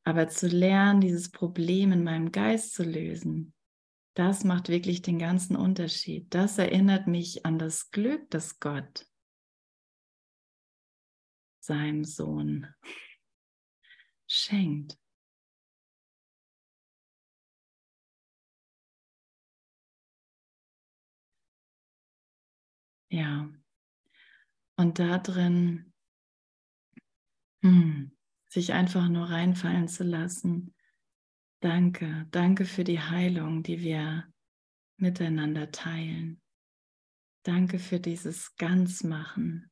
[0.04, 3.52] Aber zu lernen, dieses Problem in meinem Geist zu lösen,
[4.14, 6.34] das macht wirklich den ganzen Unterschied.
[6.34, 9.06] Das erinnert mich an das Glück, das Gott
[11.60, 12.66] seinem Sohn
[14.26, 14.98] schenkt.
[23.10, 23.50] Ja.
[24.76, 25.92] Und da drin
[27.62, 28.16] hm,
[28.48, 30.74] sich einfach nur reinfallen zu lassen.
[31.60, 34.26] Danke, danke für die Heilung, die wir
[34.96, 36.40] miteinander teilen.
[37.42, 39.70] Danke für dieses Ganzmachen.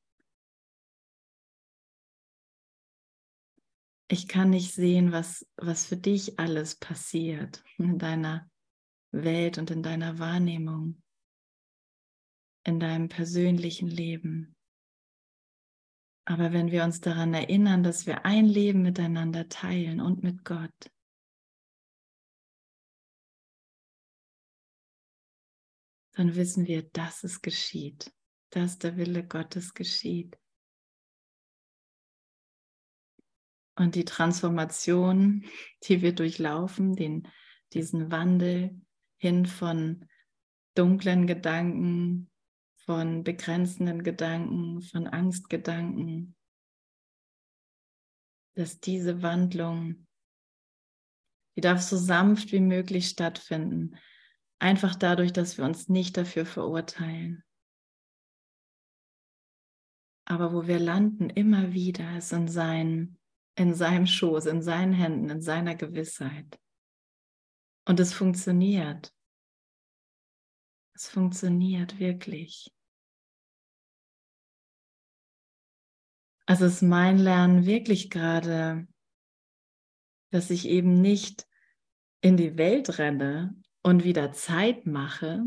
[4.10, 8.50] Ich kann nicht sehen, was, was für dich alles passiert in deiner
[9.10, 11.02] Welt und in deiner Wahrnehmung
[12.68, 14.54] in deinem persönlichen Leben.
[16.26, 20.90] Aber wenn wir uns daran erinnern, dass wir ein Leben miteinander teilen und mit Gott,
[26.18, 28.12] dann wissen wir, dass es geschieht,
[28.50, 30.36] dass der Wille Gottes geschieht.
[33.76, 35.44] Und die Transformation,
[35.84, 37.28] die wir durchlaufen, den,
[37.72, 38.80] diesen Wandel
[39.16, 40.08] hin von
[40.74, 42.28] dunklen Gedanken
[42.88, 46.34] von begrenzenden Gedanken, von Angstgedanken,
[48.54, 50.06] dass diese Wandlung,
[51.54, 53.98] die darf so sanft wie möglich stattfinden,
[54.58, 57.44] einfach dadurch, dass wir uns nicht dafür verurteilen.
[60.24, 63.18] Aber wo wir landen immer wieder ist in, sein,
[63.56, 66.60] in seinem Schoß, in seinen Händen, in seiner Gewissheit.
[67.86, 69.14] Und es funktioniert.
[70.94, 72.70] Es funktioniert wirklich.
[76.44, 78.86] Also ist mein Lernen wirklich gerade,
[80.30, 81.46] dass ich eben nicht
[82.20, 83.54] in die Welt renne
[83.88, 85.44] und wieder Zeit mache,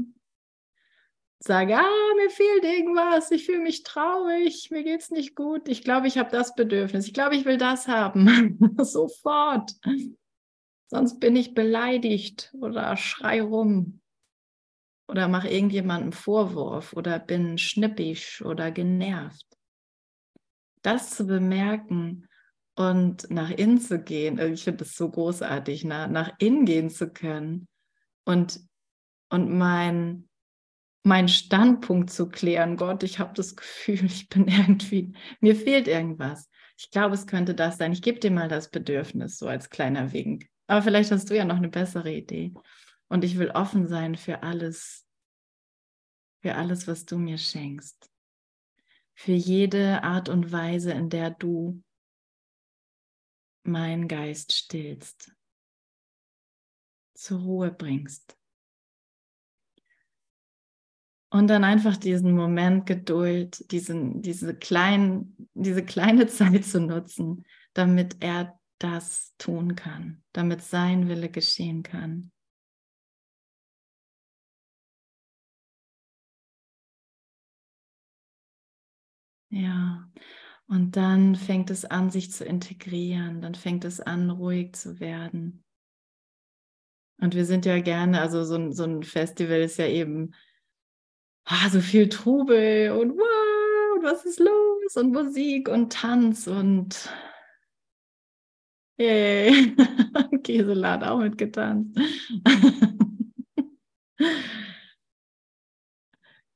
[1.40, 5.84] sage, ah, mir fehlt irgendwas, ich fühle mich traurig, mir geht es nicht gut, ich
[5.84, 9.72] glaube, ich habe das Bedürfnis, ich glaube, ich will das haben, sofort.
[10.88, 14.02] Sonst bin ich beleidigt oder schrei rum
[15.08, 19.52] oder mache irgendjemandem Vorwurf oder bin schnippisch oder genervt
[20.82, 22.28] das zu bemerken
[22.76, 26.90] und nach innen zu gehen, also ich finde das so großartig, nach, nach innen gehen
[26.90, 27.68] zu können
[28.26, 28.60] und,
[29.30, 30.30] und mein,
[31.04, 32.78] mein Standpunkt zu klären.
[32.78, 36.50] Gott, ich habe das Gefühl, ich bin irgendwie, mir fehlt irgendwas.
[36.78, 37.92] Ich glaube, es könnte das sein.
[37.92, 40.48] Ich gebe dir mal das Bedürfnis, so als kleiner Wink.
[40.68, 42.54] Aber vielleicht hast du ja noch eine bessere Idee.
[43.08, 45.06] Und ich will offen sein für alles,
[46.42, 48.12] für alles, was du mir schenkst
[49.22, 51.84] für jede Art und Weise, in der du
[53.64, 55.32] meinen Geist stillst,
[57.22, 58.36] zur Ruhe bringst.
[61.30, 68.18] Und dann einfach diesen Moment Geduld, diesen, diese, klein, diese kleine Zeit zu nutzen, damit
[68.22, 72.32] er das tun kann, damit sein Wille geschehen kann.
[79.50, 80.10] Ja,
[80.68, 85.64] und dann fängt es an, sich zu integrieren, dann fängt es an, ruhig zu werden.
[87.22, 90.34] Und wir sind ja gerne, also so ein, so ein Festival ist ja eben
[91.46, 97.14] ah, so viel Trubel und wow, und was ist los und Musik und Tanz und
[98.98, 99.76] yay,
[100.44, 101.96] Käselat auch mitgetanzt.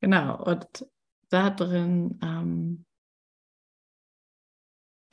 [0.01, 0.87] genau, und
[1.29, 2.85] da drin, ähm,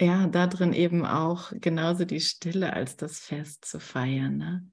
[0.00, 4.38] ja, da drin eben auch genauso die Stille als das Fest zu feiern.
[4.38, 4.72] Ne?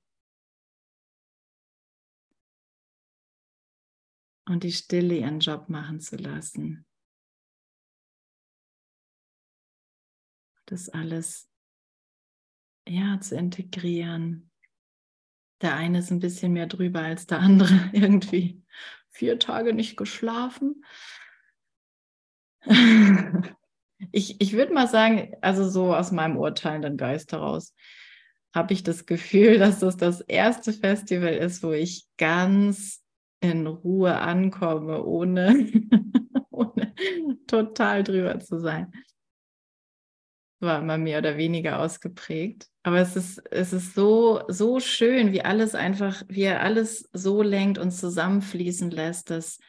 [4.50, 6.86] Und die Stille ihren Job machen zu lassen.
[10.66, 11.50] Das alles
[12.88, 14.52] ja zu integrieren.
[15.62, 17.90] Der eine ist ein bisschen mehr drüber als der andere.
[17.94, 18.64] Irgendwie
[19.10, 20.84] vier Tage nicht geschlafen.
[24.14, 27.76] Ich, ich würde mal sagen, also so aus meinem urteilenden Geist heraus,
[28.54, 33.04] habe ich das Gefühl, dass das das erste Festival ist, wo ich ganz
[33.42, 35.68] in Ruhe ankomme, ohne,
[36.50, 36.94] ohne
[37.48, 38.92] total drüber zu sein.
[40.62, 42.68] War immer mehr oder weniger ausgeprägt.
[42.84, 47.42] Aber es ist, es ist so, so schön, wie alles einfach, wie er alles so
[47.42, 49.60] lenkt und zusammenfließen lässt, dass,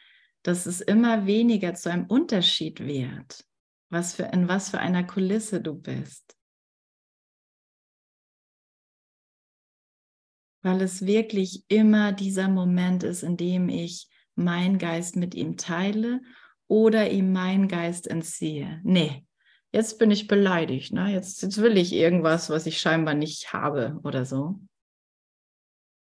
[0.43, 3.45] dass es immer weniger zu einem Unterschied wird,
[3.89, 6.40] was für, in was für einer Kulisse du bist.
[10.63, 16.21] Weil es wirklich immer dieser Moment ist, in dem ich meinen Geist mit ihm teile
[16.67, 18.81] oder ihm meinen Geist entziehe.
[18.85, 19.25] Nee,
[19.73, 21.13] jetzt bin ich beleidigt, ne?
[21.13, 24.61] jetzt, jetzt will ich irgendwas, was ich scheinbar nicht habe oder so.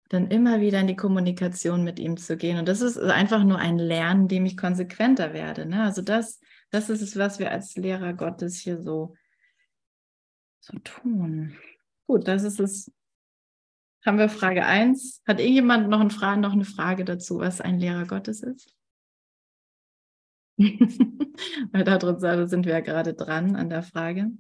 [0.10, 2.60] Dann immer wieder in die Kommunikation mit ihm zu gehen.
[2.60, 5.66] Und das ist einfach nur ein Lernen, dem ich konsequenter werde.
[5.66, 5.84] Ne?
[5.84, 6.40] Also das,
[6.70, 9.16] das ist es, was wir als Lehrer Gottes hier so,
[10.60, 11.56] so tun.
[12.06, 12.92] Gut, das ist es,
[14.06, 15.22] haben wir Frage 1.
[15.26, 18.76] Hat irgendjemand noch, Frage, noch eine Frage dazu, was ein Lehrer Gottes ist?
[20.58, 24.32] Weil da sind wir ja gerade dran an der Frage.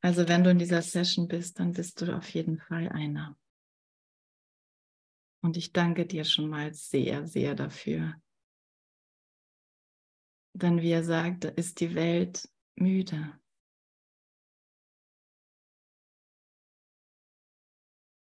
[0.00, 3.38] Also wenn du in dieser Session bist, dann bist du auf jeden Fall einer.
[5.42, 8.14] Und ich danke dir schon mal sehr, sehr dafür.
[10.54, 13.41] Denn wie er sagt, ist die Welt müde.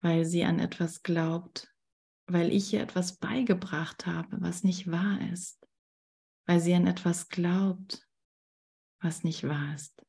[0.02, 1.74] Weil sie an etwas glaubt,
[2.28, 5.66] weil ich ihr etwas beigebracht habe, was nicht wahr ist,
[6.46, 8.08] weil sie an etwas glaubt,
[9.02, 10.06] was nicht wahr ist.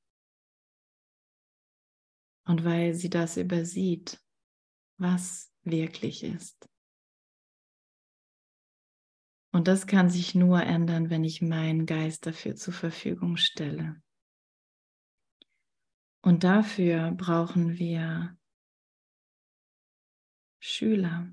[2.45, 4.23] Und weil sie das übersieht,
[4.99, 6.69] was wirklich ist.
[9.53, 14.03] Und das kann sich nur ändern, wenn ich meinen Geist dafür zur Verfügung stelle.
[16.23, 18.38] Und dafür brauchen wir
[20.61, 21.33] Schüler.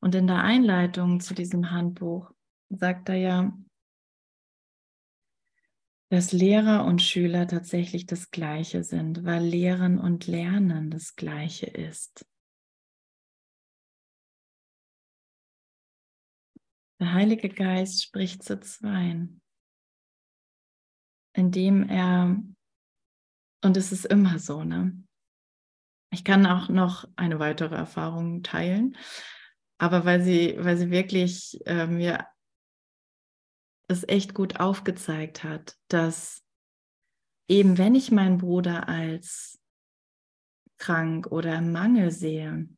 [0.00, 2.32] Und in der Einleitung zu diesem Handbuch
[2.70, 3.58] sagt er ja,
[6.10, 12.26] dass Lehrer und Schüler tatsächlich das Gleiche sind, weil Lehren und Lernen das Gleiche ist.
[16.98, 19.40] Der Heilige Geist spricht zu zweien,
[21.32, 22.42] indem er,
[23.62, 25.02] und es ist immer so, ne?
[26.10, 28.96] Ich kann auch noch eine weitere Erfahrung teilen,
[29.78, 32.26] aber weil sie, weil sie wirklich äh, mir
[33.88, 36.44] es echt gut aufgezeigt hat, dass
[37.48, 39.60] eben wenn ich meinen Bruder als
[40.78, 42.68] krank oder im Mangel sehe,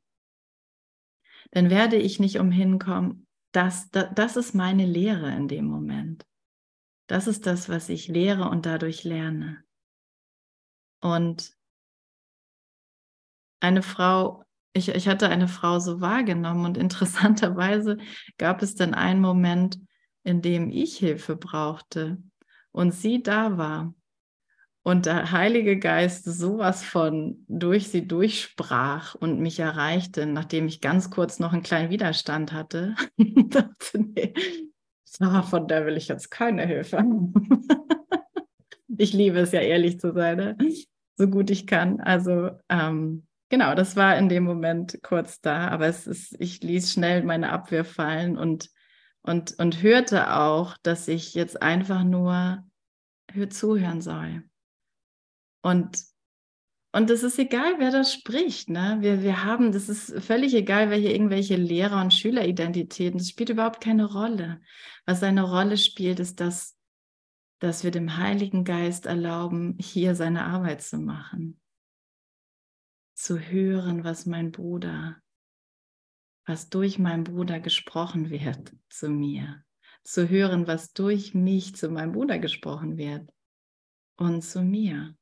[1.52, 6.26] dann werde ich nicht umhin kommen, das, das, das ist meine Lehre in dem Moment.
[7.06, 9.62] Das ist das, was ich lehre und dadurch lerne.
[11.00, 11.54] Und
[13.62, 17.98] eine Frau, ich, ich hatte eine Frau so wahrgenommen und interessanterweise
[18.38, 19.78] gab es dann einen Moment,
[20.24, 22.18] in dem ich Hilfe brauchte
[22.70, 23.94] und sie da war
[24.84, 31.10] und der Heilige Geist sowas von durch sie durchsprach und mich erreichte, nachdem ich ganz
[31.10, 32.96] kurz noch einen kleinen Widerstand hatte.
[33.18, 34.34] dachte, nee,
[35.44, 37.04] von der will ich jetzt keine Hilfe.
[38.98, 40.58] ich liebe es ja ehrlich zu sein, ne?
[41.16, 42.00] so gut ich kann.
[42.00, 46.90] Also ähm, genau, das war in dem Moment kurz da, aber es ist, ich ließ
[46.90, 48.70] schnell meine Abwehr fallen und,
[49.20, 52.64] und, und hörte auch, dass ich jetzt einfach nur
[53.50, 54.44] zuhören soll.
[55.60, 56.02] Und
[56.94, 58.68] und es ist egal, wer das spricht.
[58.68, 58.98] Ne?
[59.00, 63.16] Wir, wir haben, das ist völlig egal, welche irgendwelche Lehrer- und Schüleridentitäten.
[63.16, 64.60] Das spielt überhaupt keine Rolle.
[65.06, 66.76] Was eine Rolle spielt, ist, dass,
[67.60, 71.61] dass wir dem Heiligen Geist erlauben, hier seine Arbeit zu machen.
[73.14, 75.20] Zu hören, was mein Bruder,
[76.46, 79.64] was durch meinen Bruder gesprochen wird zu mir.
[80.02, 83.30] Zu hören, was durch mich zu meinem Bruder gesprochen wird
[84.16, 85.14] und zu mir.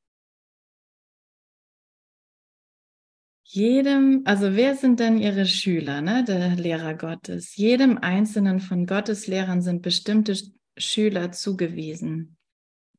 [3.53, 7.57] jedem, also wer sind denn Ihre Schüler, ne, der Lehrer Gottes?
[7.57, 10.37] Jedem einzelnen von Gottes Lehrern sind bestimmte
[10.77, 12.37] Schüler zugewiesen.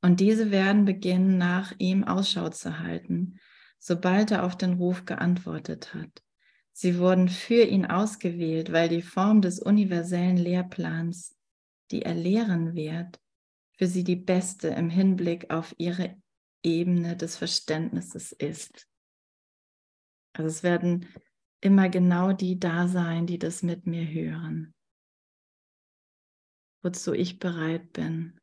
[0.02, 3.40] Und diese werden beginnen, nach ihm Ausschau zu halten,
[3.82, 6.24] sobald er auf den Ruf geantwortet hat.
[6.72, 11.36] Sie wurden für ihn ausgewählt, weil die Form des universellen Lehrplans,
[11.90, 13.20] die er lehren wird,
[13.78, 16.16] für sie die beste im Hinblick auf ihre
[16.64, 18.88] Ebene des Verständnisses ist.
[20.34, 21.08] Also es werden
[21.60, 24.74] immer genau die da sein, die das mit mir hören.
[26.84, 28.40] Wozu ich bereit bin.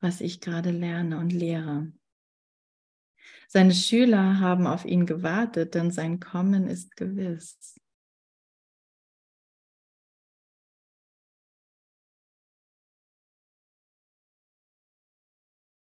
[0.00, 1.92] Was ich gerade lerne und lehre.
[3.48, 7.78] Seine Schüler haben auf ihn gewartet, denn sein Kommen ist gewiss.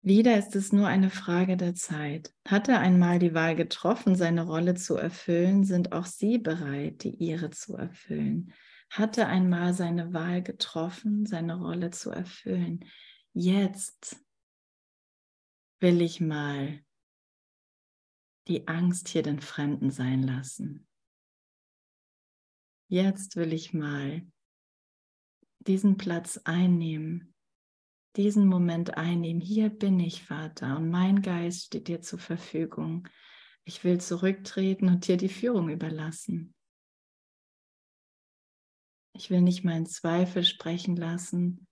[0.02, 2.32] Wieder ist es nur eine Frage der Zeit.
[2.48, 7.14] Hat er einmal die Wahl getroffen, seine Rolle zu erfüllen, sind auch Sie bereit, die
[7.16, 8.54] Ihre zu erfüllen.
[8.88, 12.86] Hat er einmal seine Wahl getroffen, seine Rolle zu erfüllen.
[13.34, 14.16] Jetzt
[15.80, 16.80] will ich mal
[18.50, 20.86] die Angst hier den Fremden sein lassen.
[22.88, 24.26] Jetzt will ich mal
[25.60, 27.30] diesen Platz einnehmen
[28.16, 29.40] diesen Moment einnehmen.
[29.40, 33.08] Hier bin ich, Vater, und mein Geist steht dir zur Verfügung.
[33.64, 36.54] Ich will zurücktreten und dir die Führung überlassen.
[39.14, 41.66] Ich will nicht meinen Zweifel sprechen lassen,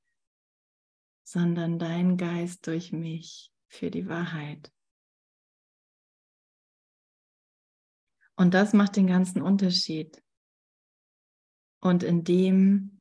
[1.25, 4.73] sondern dein Geist durch mich für die Wahrheit.
[8.39, 10.23] Und das macht den ganzen Unterschied.
[11.81, 13.01] Und in dem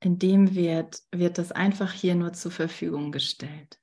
[0.00, 3.78] wird, wird das einfach hier nur zur Verfügung gestellt.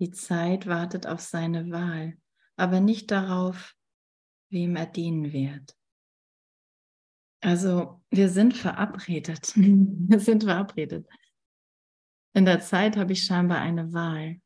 [0.00, 2.16] Die Zeit wartet auf seine Wahl,
[2.56, 3.76] aber nicht darauf,
[4.48, 5.76] wem er dienen wird.
[7.42, 9.52] Also wir sind verabredet.
[9.56, 11.06] wir sind verabredet.
[12.34, 14.40] In der Zeit habe ich scheinbar eine Wahl,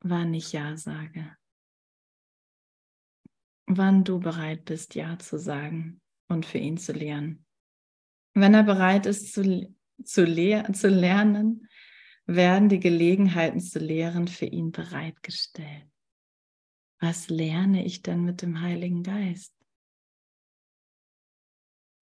[0.00, 1.36] wann ich Ja sage
[3.66, 7.44] wann du bereit bist, Ja zu sagen und für ihn zu lehren.
[8.34, 9.74] Wenn er bereit ist zu,
[10.04, 11.68] zu, lehr zu lernen,
[12.26, 15.90] werden die Gelegenheiten zu lehren für ihn bereitgestellt.
[17.00, 19.54] Was lerne ich denn mit dem Heiligen Geist?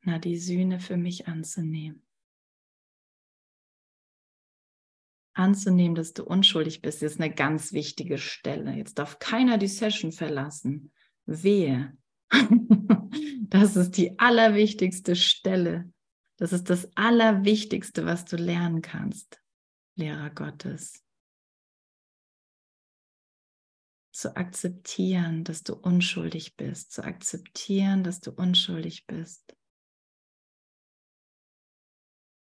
[0.03, 2.03] Na, die Sühne für mich anzunehmen.
[5.35, 8.72] Anzunehmen, dass du unschuldig bist, ist eine ganz wichtige Stelle.
[8.72, 10.93] Jetzt darf keiner die Session verlassen
[11.26, 11.97] Wehe.
[13.51, 15.93] Das ist die allerwichtigste Stelle.
[16.39, 19.41] Das ist das Allerwichtigste, was du lernen kannst,
[19.95, 21.05] Lehrer Gottes.
[24.12, 29.57] Zu akzeptieren, dass du unschuldig bist, zu akzeptieren, dass du unschuldig bist.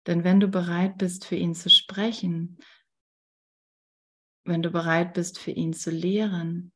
[0.07, 2.57] Denn wenn du bereit bist, für ihn zu sprechen,
[4.45, 6.73] wenn du bereit bist, für ihn zu lehren,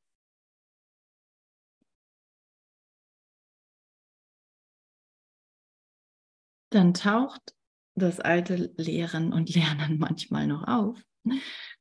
[6.70, 7.56] dann taucht
[7.96, 11.02] das alte Lehren und Lernen manchmal noch auf,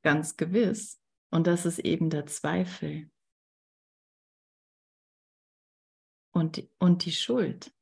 [0.02, 1.00] ganz gewiss.
[1.30, 3.10] Und das ist eben der Zweifel
[6.32, 7.75] und die, und die Schuld.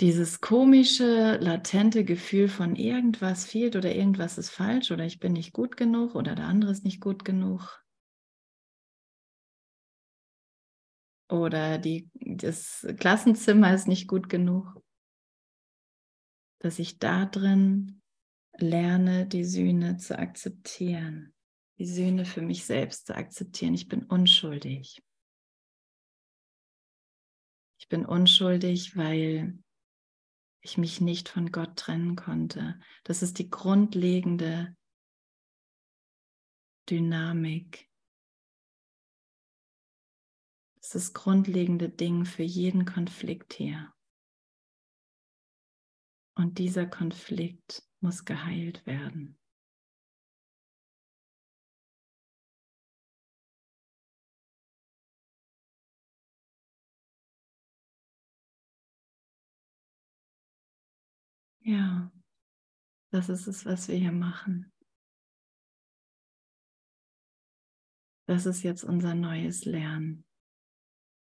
[0.00, 5.52] Dieses komische, latente Gefühl von irgendwas fehlt oder irgendwas ist falsch oder ich bin nicht
[5.52, 7.84] gut genug oder der andere ist nicht gut genug.
[11.30, 14.82] oder die, das Klassenzimmer ist nicht gut genug,
[16.60, 18.02] dass ich da drin
[18.56, 21.34] lerne, die Sühne zu akzeptieren,
[21.78, 23.74] die Sühne für mich selbst zu akzeptieren.
[23.74, 25.02] Ich bin unschuldig.
[27.80, 29.58] Ich bin unschuldig, weil
[30.68, 32.78] ich mich nicht von Gott trennen konnte.
[33.04, 34.76] Das ist die grundlegende
[36.88, 37.88] Dynamik.
[40.76, 43.92] Das ist das grundlegende Ding für jeden Konflikt hier.
[46.34, 49.37] Und dieser Konflikt muss geheilt werden.
[61.68, 62.10] Ja,
[63.10, 64.72] das ist es, was wir hier machen.
[68.26, 70.26] Das ist jetzt unser neues Lernen.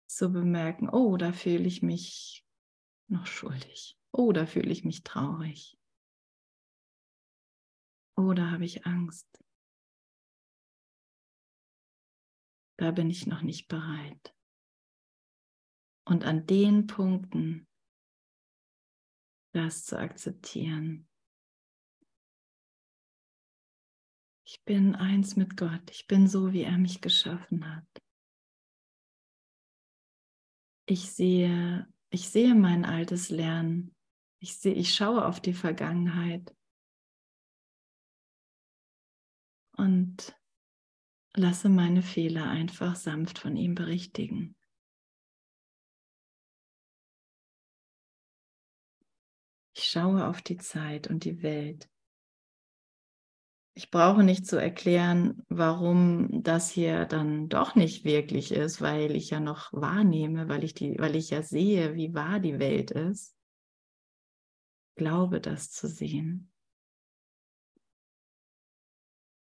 [0.07, 2.45] Zu bemerken, oh, da fühle ich mich
[3.07, 3.97] noch schuldig.
[4.11, 5.79] Oh, da fühle ich mich traurig.
[8.15, 9.43] Oh, da habe ich Angst.
[12.77, 14.35] Da bin ich noch nicht bereit.
[16.05, 17.68] Und an den Punkten
[19.51, 21.07] das zu akzeptieren.
[24.45, 25.91] Ich bin eins mit Gott.
[25.91, 27.87] Ich bin so, wie er mich geschaffen hat.
[30.87, 33.95] Ich sehe, ich sehe mein altes Lernen.
[34.39, 36.55] Ich sehe, ich schaue auf die Vergangenheit
[39.73, 40.35] und
[41.35, 44.55] lasse meine Fehler einfach sanft von ihm berichtigen.
[49.89, 51.89] Schaue auf die Zeit und die Welt.
[53.75, 59.29] Ich brauche nicht zu erklären, warum das hier dann doch nicht wirklich ist, weil ich
[59.29, 63.37] ja noch wahrnehme, weil ich, die, weil ich ja sehe, wie wahr die Welt ist.
[64.95, 66.51] Glaube das zu sehen.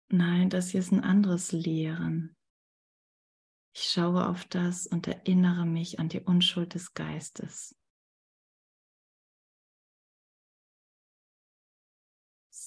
[0.08, 2.36] Nein, das hier ist ein anderes Lehren.
[3.74, 7.74] Ich schaue auf das und erinnere mich an die Unschuld des Geistes.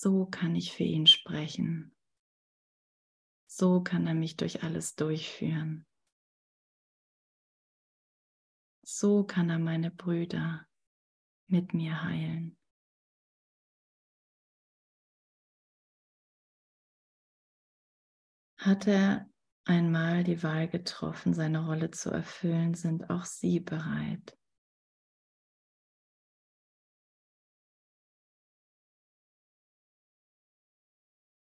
[0.01, 1.93] So kann ich für ihn sprechen.
[3.47, 5.85] So kann er mich durch alles durchführen.
[8.81, 10.65] So kann er meine Brüder
[11.47, 12.57] mit mir heilen.
[18.57, 19.29] Hat er
[19.65, 24.38] einmal die Wahl getroffen, seine Rolle zu erfüllen, sind auch Sie bereit.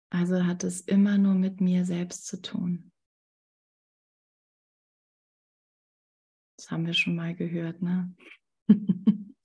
[0.10, 2.92] Also hat es immer nur mit mir selbst zu tun.
[6.58, 8.14] Das haben wir schon mal gehört, ne?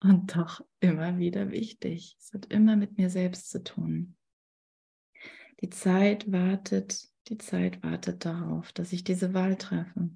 [0.00, 2.16] Und doch immer wieder wichtig.
[2.20, 4.16] Es hat immer mit mir selbst zu tun.
[5.60, 10.10] Die Zeit wartet, die Zeit wartet darauf, dass ich diese Wahl treffe.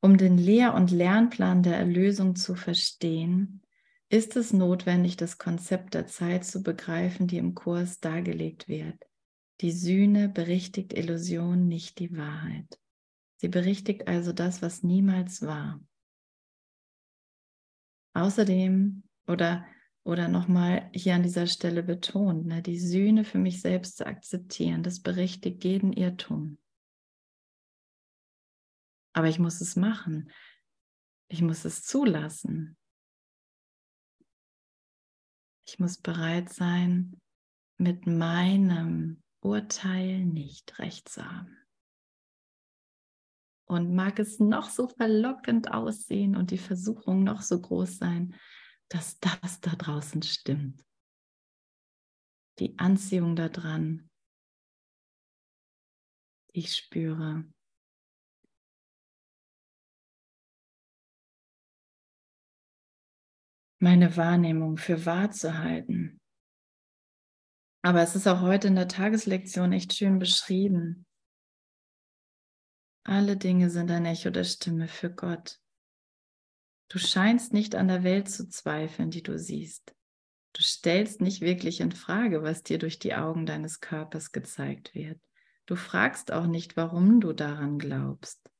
[0.00, 3.62] Um den Lehr- und Lernplan der Erlösung zu verstehen,
[4.08, 9.02] ist es notwendig, das Konzept der Zeit zu begreifen, die im Kurs dargelegt wird.
[9.60, 12.78] Die Sühne berichtigt Illusion, nicht die Wahrheit.
[13.36, 15.80] Sie berichtigt also das, was niemals war.
[18.14, 19.66] Außerdem, oder,
[20.04, 24.82] oder nochmal hier an dieser Stelle betont, ne, die Sühne für mich selbst zu akzeptieren,
[24.82, 26.58] das berichtigt jeden Irrtum.
[29.12, 30.30] Aber ich muss es machen.
[31.28, 32.76] Ich muss es zulassen.
[35.74, 37.20] Ich muss bereit sein,
[37.78, 41.58] mit meinem Urteil nicht recht zu haben.
[43.66, 48.36] Und mag es noch so verlockend aussehen und die Versuchung noch so groß sein,
[48.88, 50.86] dass das da draußen stimmt.
[52.60, 54.08] Die Anziehung daran,
[56.54, 57.52] die ich spüre,
[63.84, 66.18] meine Wahrnehmung für wahr zu halten.
[67.82, 71.04] Aber es ist auch heute in der Tageslektion echt schön beschrieben.
[73.04, 75.60] Alle Dinge sind ein Echo der Stimme für Gott.
[76.88, 79.94] Du scheinst nicht an der Welt zu zweifeln, die du siehst.
[80.54, 85.20] Du stellst nicht wirklich in Frage, was dir durch die Augen deines Körpers gezeigt wird.
[85.66, 88.50] Du fragst auch nicht, warum du daran glaubst.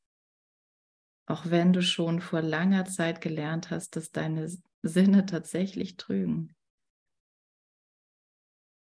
[1.25, 4.51] Auch wenn du schon vor langer Zeit gelernt hast, dass deine
[4.87, 6.55] Sinne tatsächlich trügen.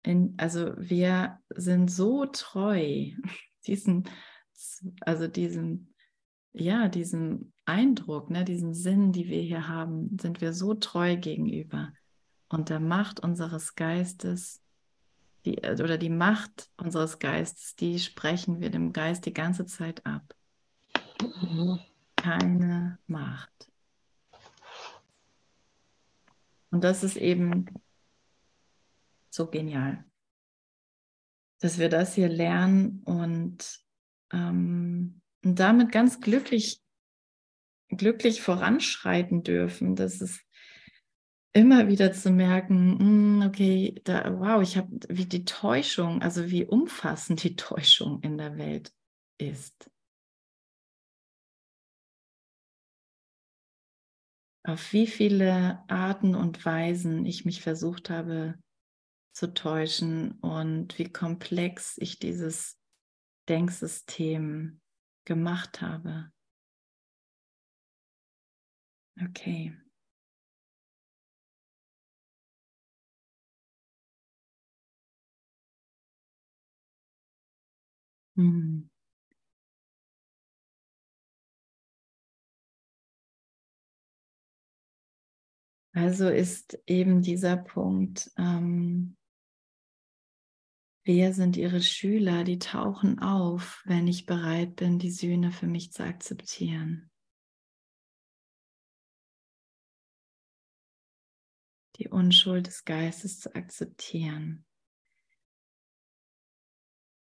[0.03, 3.11] In, also wir sind so treu,
[3.67, 4.09] diesen,
[5.01, 5.93] also diesem,
[6.53, 11.93] ja, diesem Eindruck, ne, diesen Sinn, die wir hier haben, sind wir so treu gegenüber.
[12.49, 14.61] Und der Macht unseres Geistes,
[15.45, 20.35] die, oder die Macht unseres Geistes, die sprechen wir dem Geist die ganze Zeit ab.
[21.21, 21.79] Mhm.
[22.15, 23.69] Keine Macht.
[26.75, 27.67] Und das ist eben
[29.29, 30.03] so genial,
[31.61, 33.79] dass wir das hier lernen und,
[34.33, 36.81] ähm, und damit ganz glücklich,
[37.87, 39.95] glücklich voranschreiten dürfen.
[39.95, 40.41] Das ist
[41.53, 46.65] immer wieder zu merken, mm, okay, da, wow, ich habe, wie die Täuschung, also wie
[46.65, 48.91] umfassend die Täuschung in der Welt
[49.37, 49.89] ist.
[54.65, 58.55] Auf wie viele Arten und Weisen ich mich versucht habe
[59.33, 62.77] zu täuschen und wie komplex ich dieses
[63.49, 64.81] Denksystem
[65.25, 66.31] gemacht habe.
[69.21, 69.71] Okay.
[78.37, 78.87] Hm.
[85.95, 89.15] Also ist eben dieser Punkt, ähm,
[91.05, 95.93] wer sind ihre Schüler, die tauchen auf, wenn ich bereit bin, die Sühne für mich
[95.93, 97.09] zu akzeptieren.
[101.95, 104.65] Die Unschuld des Geistes zu akzeptieren.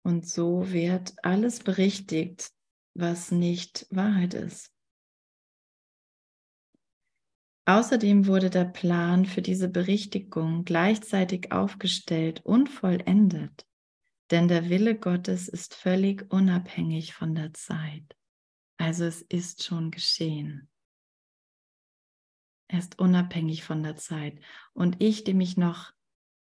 [0.04, 2.52] Und so wird alles berichtigt,
[2.94, 4.74] was nicht Wahrheit ist.
[7.70, 13.68] Außerdem wurde der Plan für diese Berichtigung gleichzeitig aufgestellt und vollendet,
[14.32, 18.18] denn der Wille Gottes ist völlig unabhängig von der Zeit.
[18.78, 20.68] Also es ist schon geschehen.
[22.70, 24.42] Er ist unabhängig von der Zeit.
[24.74, 25.94] Und ich, die mich noch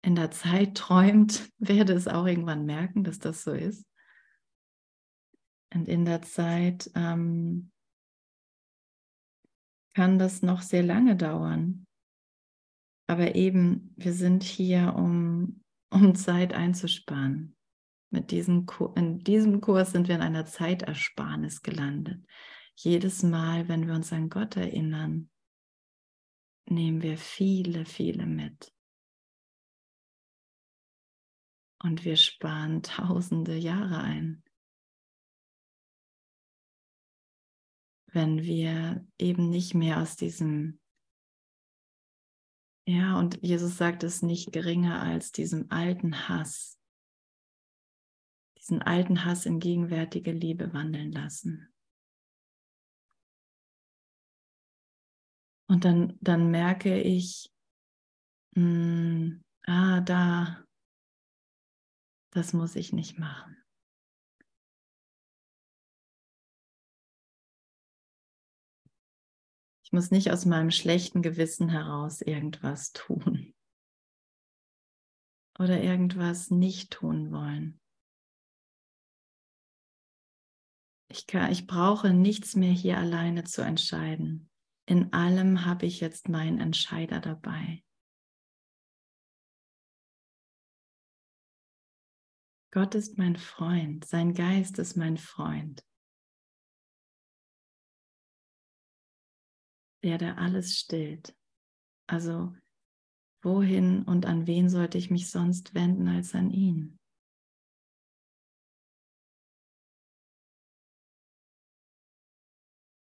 [0.02, 3.86] in der Zeit träumt, werde es auch irgendwann merken, dass das so ist.
[5.74, 7.72] Und in der Zeit ähm,
[10.00, 11.86] kann das noch sehr lange dauern.
[13.06, 17.58] Aber eben, wir sind hier, um, um Zeit einzusparen.
[18.10, 22.26] Mit diesem, in diesem Kurs sind wir in einer Zeitersparnis gelandet.
[22.76, 25.30] Jedes Mal, wenn wir uns an Gott erinnern,
[26.70, 28.74] nehmen wir viele, viele mit.
[31.84, 34.44] Und wir sparen tausende Jahre ein.
[38.12, 40.80] Wenn wir eben nicht mehr aus diesem,
[42.88, 46.80] ja, und Jesus sagt es nicht geringer als diesem alten Hass,
[48.58, 51.72] diesen alten Hass in gegenwärtige Liebe wandeln lassen.
[55.68, 57.54] Und dann, dann merke ich,
[58.56, 60.66] mh, hm, ah, da,
[62.32, 63.59] das muss ich nicht machen.
[69.90, 73.56] Ich muss nicht aus meinem schlechten Gewissen heraus irgendwas tun
[75.58, 77.82] oder irgendwas nicht tun wollen.
[81.12, 84.52] Ich, kann, ich brauche nichts mehr hier alleine zu entscheiden.
[84.86, 87.84] In allem habe ich jetzt meinen Entscheider dabei.
[92.70, 95.84] Gott ist mein Freund, sein Geist ist mein Freund.
[100.04, 101.36] Der, der alles stillt.
[102.08, 102.56] Also
[103.42, 107.00] wohin und an wen sollte ich mich sonst wenden als an ihn?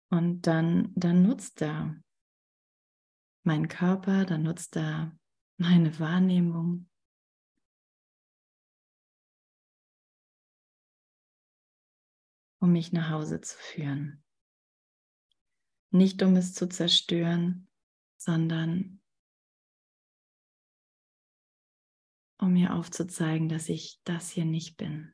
[0.09, 2.01] Und dann, dann nutzt er
[3.43, 5.17] meinen Körper, dann nutzt er
[5.57, 6.89] meine Wahrnehmung,
[12.59, 14.24] um mich nach Hause zu führen.
[15.95, 17.69] Nicht um es zu zerstören,
[18.17, 18.99] sondern
[22.37, 25.13] um mir aufzuzeigen, dass ich das hier nicht bin.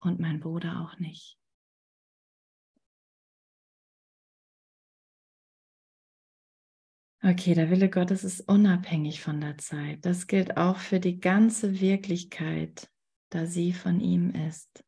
[0.00, 1.38] Und mein Bruder auch nicht.
[7.22, 10.04] Okay, der Wille Gottes ist unabhängig von der Zeit.
[10.04, 12.90] Das gilt auch für die ganze Wirklichkeit,
[13.30, 14.84] da sie von ihm ist.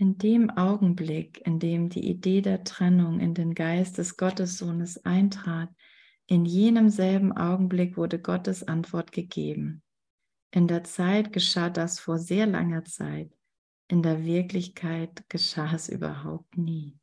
[0.00, 5.74] In dem Augenblick, in dem die Idee der Trennung in den Geist des Gottessohnes eintrat,
[6.26, 9.82] in jenem selben Augenblick wurde Gottes Antwort gegeben.
[10.52, 13.36] In der Zeit geschah das vor sehr langer Zeit.
[13.88, 16.96] In der Wirklichkeit geschah es überhaupt nie.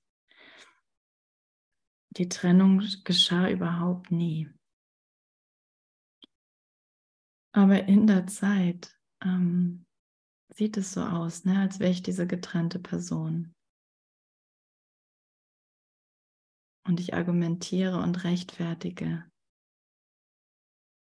[2.11, 4.49] Die Trennung geschah überhaupt nie.
[7.51, 9.84] Aber in der Zeit ähm,
[10.55, 11.59] sieht es so aus, ne?
[11.59, 13.53] als wäre ich diese getrennte Person.
[16.87, 19.25] Und ich argumentiere und rechtfertige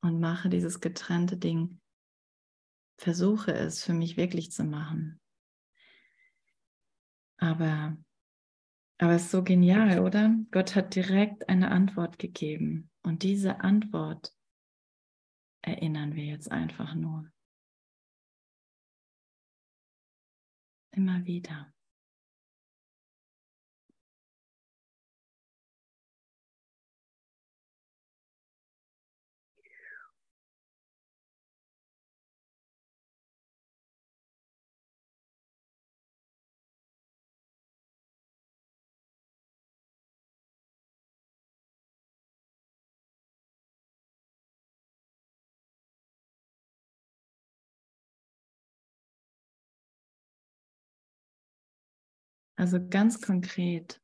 [0.02, 1.82] und mache dieses getrennte Ding,
[2.98, 5.20] versuche es für mich wirklich zu machen.
[7.38, 7.98] Aber,
[9.00, 10.34] aber es ist so genial, oder?
[10.52, 12.90] Gott hat direkt eine Antwort gegeben.
[13.04, 14.34] Und diese Antwort
[15.62, 17.30] erinnern wir jetzt einfach nur.
[20.96, 21.75] Immer wieder.
[52.58, 54.02] Also ganz konkret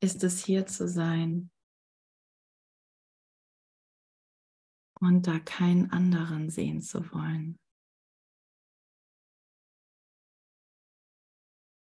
[0.00, 1.50] ist es hier zu sein
[5.00, 7.58] und da keinen anderen sehen zu wollen.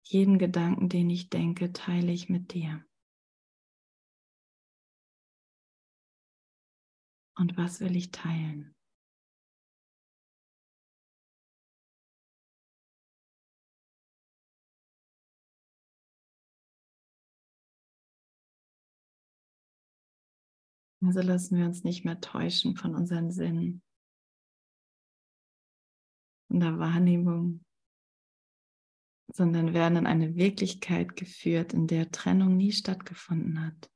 [0.03, 2.85] Jeden Gedanken, den ich denke, teile ich mit dir.
[7.35, 8.76] Und was will ich teilen?
[21.01, 23.83] Also lassen wir uns nicht mehr täuschen von unseren Sinnen,
[26.47, 27.63] von der Wahrnehmung,
[29.31, 33.91] sondern werden in eine Wirklichkeit geführt, in der Trennung nie stattgefunden hat.